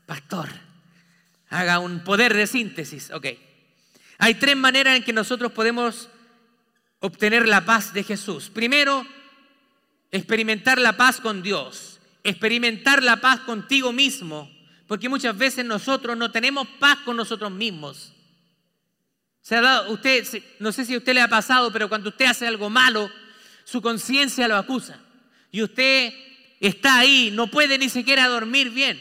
pastor, 0.06 0.48
haga 1.50 1.78
un 1.78 2.04
poder 2.04 2.34
de 2.34 2.46
síntesis. 2.46 3.10
Ok. 3.10 3.26
Hay 4.18 4.34
tres 4.34 4.56
maneras 4.56 4.96
en 4.96 5.04
que 5.04 5.12
nosotros 5.12 5.52
podemos 5.52 6.08
obtener 7.00 7.46
la 7.46 7.64
paz 7.64 7.92
de 7.92 8.02
Jesús. 8.02 8.50
Primero, 8.50 9.06
experimentar 10.10 10.78
la 10.78 10.96
paz 10.96 11.20
con 11.20 11.42
Dios, 11.42 12.00
experimentar 12.24 13.02
la 13.02 13.20
paz 13.20 13.40
contigo 13.40 13.92
mismo 13.92 14.50
porque 14.88 15.10
muchas 15.10 15.36
veces 15.36 15.64
nosotros 15.66 16.16
no 16.16 16.32
tenemos 16.32 16.66
paz 16.80 16.98
con 17.04 17.16
nosotros 17.16 17.52
mismos. 17.52 18.10
Se 19.42 19.54
ha 19.54 19.60
dado, 19.60 19.92
usted, 19.92 20.26
no 20.58 20.72
sé 20.72 20.86
si 20.86 20.94
a 20.94 20.98
usted 20.98 21.12
le 21.12 21.20
ha 21.20 21.28
pasado, 21.28 21.70
pero 21.70 21.90
cuando 21.90 22.08
usted 22.08 22.24
hace 22.24 22.46
algo 22.46 22.70
malo, 22.70 23.10
su 23.64 23.82
conciencia 23.82 24.48
lo 24.48 24.56
acusa. 24.56 24.98
Y 25.52 25.62
usted 25.62 26.12
está 26.58 26.98
ahí, 26.98 27.30
no 27.30 27.48
puede 27.48 27.76
ni 27.76 27.90
siquiera 27.90 28.26
dormir 28.28 28.70
bien. 28.70 29.00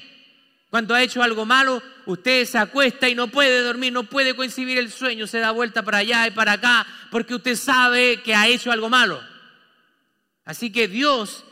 Cuando 0.69 0.93
ha 0.93 1.01
hecho 1.01 1.23
algo 1.23 1.45
malo, 1.45 1.81
usted 2.05 2.45
se 2.45 2.57
acuesta 2.57 3.07
y 3.07 3.15
no 3.15 3.29
puede 3.29 3.61
dormir, 3.61 3.93
no 3.93 4.03
puede 4.03 4.35
coincidir 4.35 4.77
el 4.77 4.91
sueño, 4.91 5.25
se 5.25 5.39
da 5.39 5.51
vuelta 5.51 5.83
para 5.83 5.99
allá 5.99 6.27
y 6.27 6.31
para 6.31 6.53
acá, 6.53 6.85
porque 7.09 7.35
usted 7.35 7.55
sabe 7.55 8.21
que 8.21 8.35
ha 8.35 8.47
hecho 8.47 8.71
algo 8.71 8.89
malo. 8.89 9.21
Así 10.43 10.69
que 10.69 10.87
Dios 10.87 11.45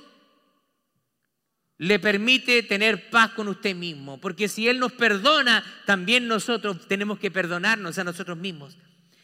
le 1.78 2.00
permite 2.00 2.64
tener 2.64 3.10
paz 3.10 3.32
con 3.32 3.48
usted 3.48 3.76
mismo, 3.76 4.20
porque 4.20 4.48
si 4.48 4.68
Él 4.68 4.80
nos 4.80 4.94
perdona, 4.94 5.64
también 5.86 6.28
nosotros 6.28 6.88
tenemos 6.88 7.20
que 7.20 7.32
perdonarnos 7.32 7.98
a 7.98 8.04
nosotros 8.04 8.38
mismos. 8.38 8.78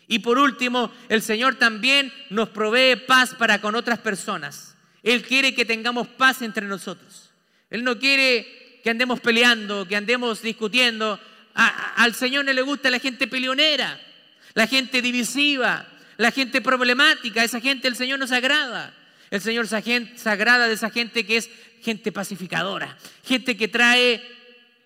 Y 0.08 0.20
por 0.20 0.38
último, 0.38 0.92
el 1.08 1.22
Señor 1.22 1.56
también 1.56 2.14
nos 2.30 2.50
provee 2.50 2.98
paz 3.08 3.34
para 3.36 3.62
con 3.62 3.76
otras 3.76 4.00
personas. 4.00 4.76
Él 5.04 5.24
quiere 5.24 5.56
que 5.56 5.66
tengamos 5.66 6.08
paz 6.08 6.42
entre 6.42 6.68
nosotros. 6.68 7.32
Él 7.70 7.84
no 7.84 7.98
quiere 7.98 8.61
que 8.84 8.90
andemos 8.90 9.20
peleando, 9.20 9.88
que 9.88 9.96
andemos 9.96 10.42
discutiendo. 10.42 11.20
al 11.54 12.16
Señor 12.16 12.46
no 12.46 12.54
le 12.54 12.62
gusta 12.62 12.90
la 12.90 13.00
gente 13.00 13.28
peleonera, 13.28 14.00
la 14.54 14.68
gente 14.68 15.02
divisiva, 15.02 15.88
la 16.18 16.32
gente 16.32 16.62
problemática. 16.62 17.44
Esa 17.44 17.60
gente 17.60 17.88
el 17.88 17.96
Señor 17.96 18.20
nos 18.20 18.32
agrada. 18.32 18.94
El 19.30 19.42
Señor 19.42 19.68
se 19.68 20.30
agrada 20.30 20.68
de 20.68 20.74
esa 20.74 20.90
gente 20.90 21.26
que 21.26 21.38
es 21.38 21.50
gente 21.82 22.12
pacificadora, 22.12 22.98
gente 23.24 23.56
que 23.58 23.68
trae 23.68 24.22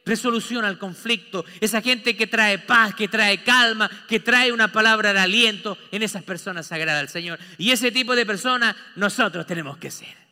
resolución 0.06 0.64
al 0.66 0.78
conflicto, 0.78 1.44
esa 1.60 1.82
gente 1.82 2.16
que 2.16 2.28
trae 2.28 2.60
paz, 2.60 2.94
que 2.94 3.08
trae 3.08 3.44
calma, 3.44 3.90
que 4.08 4.20
trae 4.20 4.52
una 4.52 4.72
palabra 4.72 5.14
de 5.14 5.20
aliento, 5.20 5.78
en 5.92 6.04
esas 6.04 6.24
personas 6.24 6.68
se 6.68 6.76
agrada 6.76 7.00
al 7.00 7.10
Señor. 7.10 7.40
Y 7.58 7.72
ese 7.72 7.92
tipo 7.92 8.16
de 8.16 8.26
personas 8.26 8.76
nosotros 8.96 9.48
tenemos 9.48 9.78
que 9.78 9.90
ser. 9.90 10.25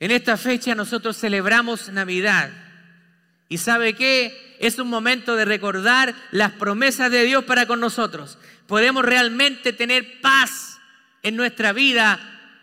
En 0.00 0.10
esta 0.10 0.36
fecha 0.36 0.74
nosotros 0.74 1.16
celebramos 1.16 1.88
Navidad. 1.90 2.50
¿Y 3.48 3.58
sabe 3.58 3.94
qué? 3.94 4.56
Es 4.58 4.78
un 4.78 4.88
momento 4.88 5.36
de 5.36 5.44
recordar 5.44 6.14
las 6.30 6.52
promesas 6.52 7.10
de 7.10 7.24
Dios 7.24 7.44
para 7.44 7.66
con 7.66 7.80
nosotros. 7.80 8.38
Podemos 8.66 9.04
realmente 9.04 9.72
tener 9.72 10.20
paz 10.20 10.78
en 11.22 11.36
nuestra 11.36 11.72
vida 11.72 12.18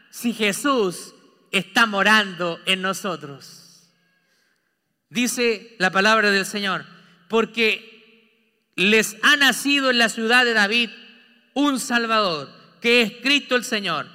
si 0.10 0.34
Jesús 0.34 1.14
está 1.52 1.86
morando 1.86 2.60
en 2.66 2.82
nosotros. 2.82 3.90
Dice 5.10 5.76
la 5.78 5.92
palabra 5.92 6.32
del 6.32 6.46
Señor, 6.46 6.86
porque 7.28 8.72
les 8.76 9.18
ha 9.24 9.36
nacido 9.36 9.90
en 9.90 9.98
la 9.98 10.10
ciudad 10.10 10.46
de 10.46 10.54
David 10.54 10.90
un 11.54 11.80
Salvador, 11.80 12.50
que 12.82 13.02
es 13.02 13.14
Cristo 13.22 13.56
el 13.56 13.64
Señor, 13.64 14.08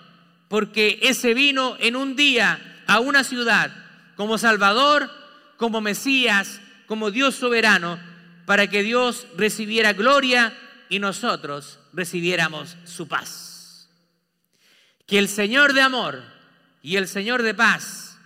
porque 0.49 0.99
ese 1.03 1.35
vino 1.35 1.77
en 1.81 1.97
un 1.97 2.17
día 2.17 2.66
a 2.87 3.01
una 3.01 3.25
ciudad 3.25 3.73
como 4.17 4.39
Salvador, 4.39 5.11
como 5.57 5.81
Mesías, 5.81 6.61
como 6.87 7.11
Dios 7.11 7.35
soberano, 7.35 7.99
para 8.47 8.69
que 8.69 8.83
Dios 8.83 9.27
recibiera 9.37 9.93
gloria 9.93 10.57
y 10.89 10.99
nosotros 10.99 11.81
recibiéramos 11.93 12.77
su 12.85 13.09
paz. 13.09 13.89
Que 15.07 15.19
el 15.19 15.29
Señor 15.29 15.73
de 15.73 15.83
amor 15.83 16.23
y 16.83 16.97
el 16.97 17.09
Señor 17.09 17.43
de 17.43 17.55
paz 17.55 18.19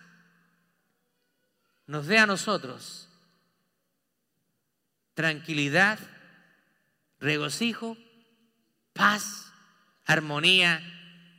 nos 1.86 2.06
dé 2.06 2.18
a 2.18 2.26
nosotros 2.26 3.08
tranquilidad, 5.14 5.98
regocijo, 7.18 7.96
paz, 8.92 9.52
armonía 10.06 10.82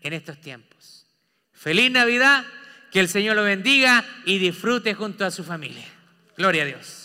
en 0.01 0.13
estos 0.13 0.39
tiempos. 0.39 1.07
Feliz 1.51 1.91
Navidad, 1.91 2.45
que 2.91 2.99
el 2.99 3.07
Señor 3.07 3.35
lo 3.35 3.43
bendiga 3.43 4.05
y 4.25 4.37
disfrute 4.37 4.93
junto 4.93 5.25
a 5.25 5.31
su 5.31 5.43
familia. 5.43 5.85
Gloria 6.37 6.63
a 6.63 6.65
Dios. 6.65 7.00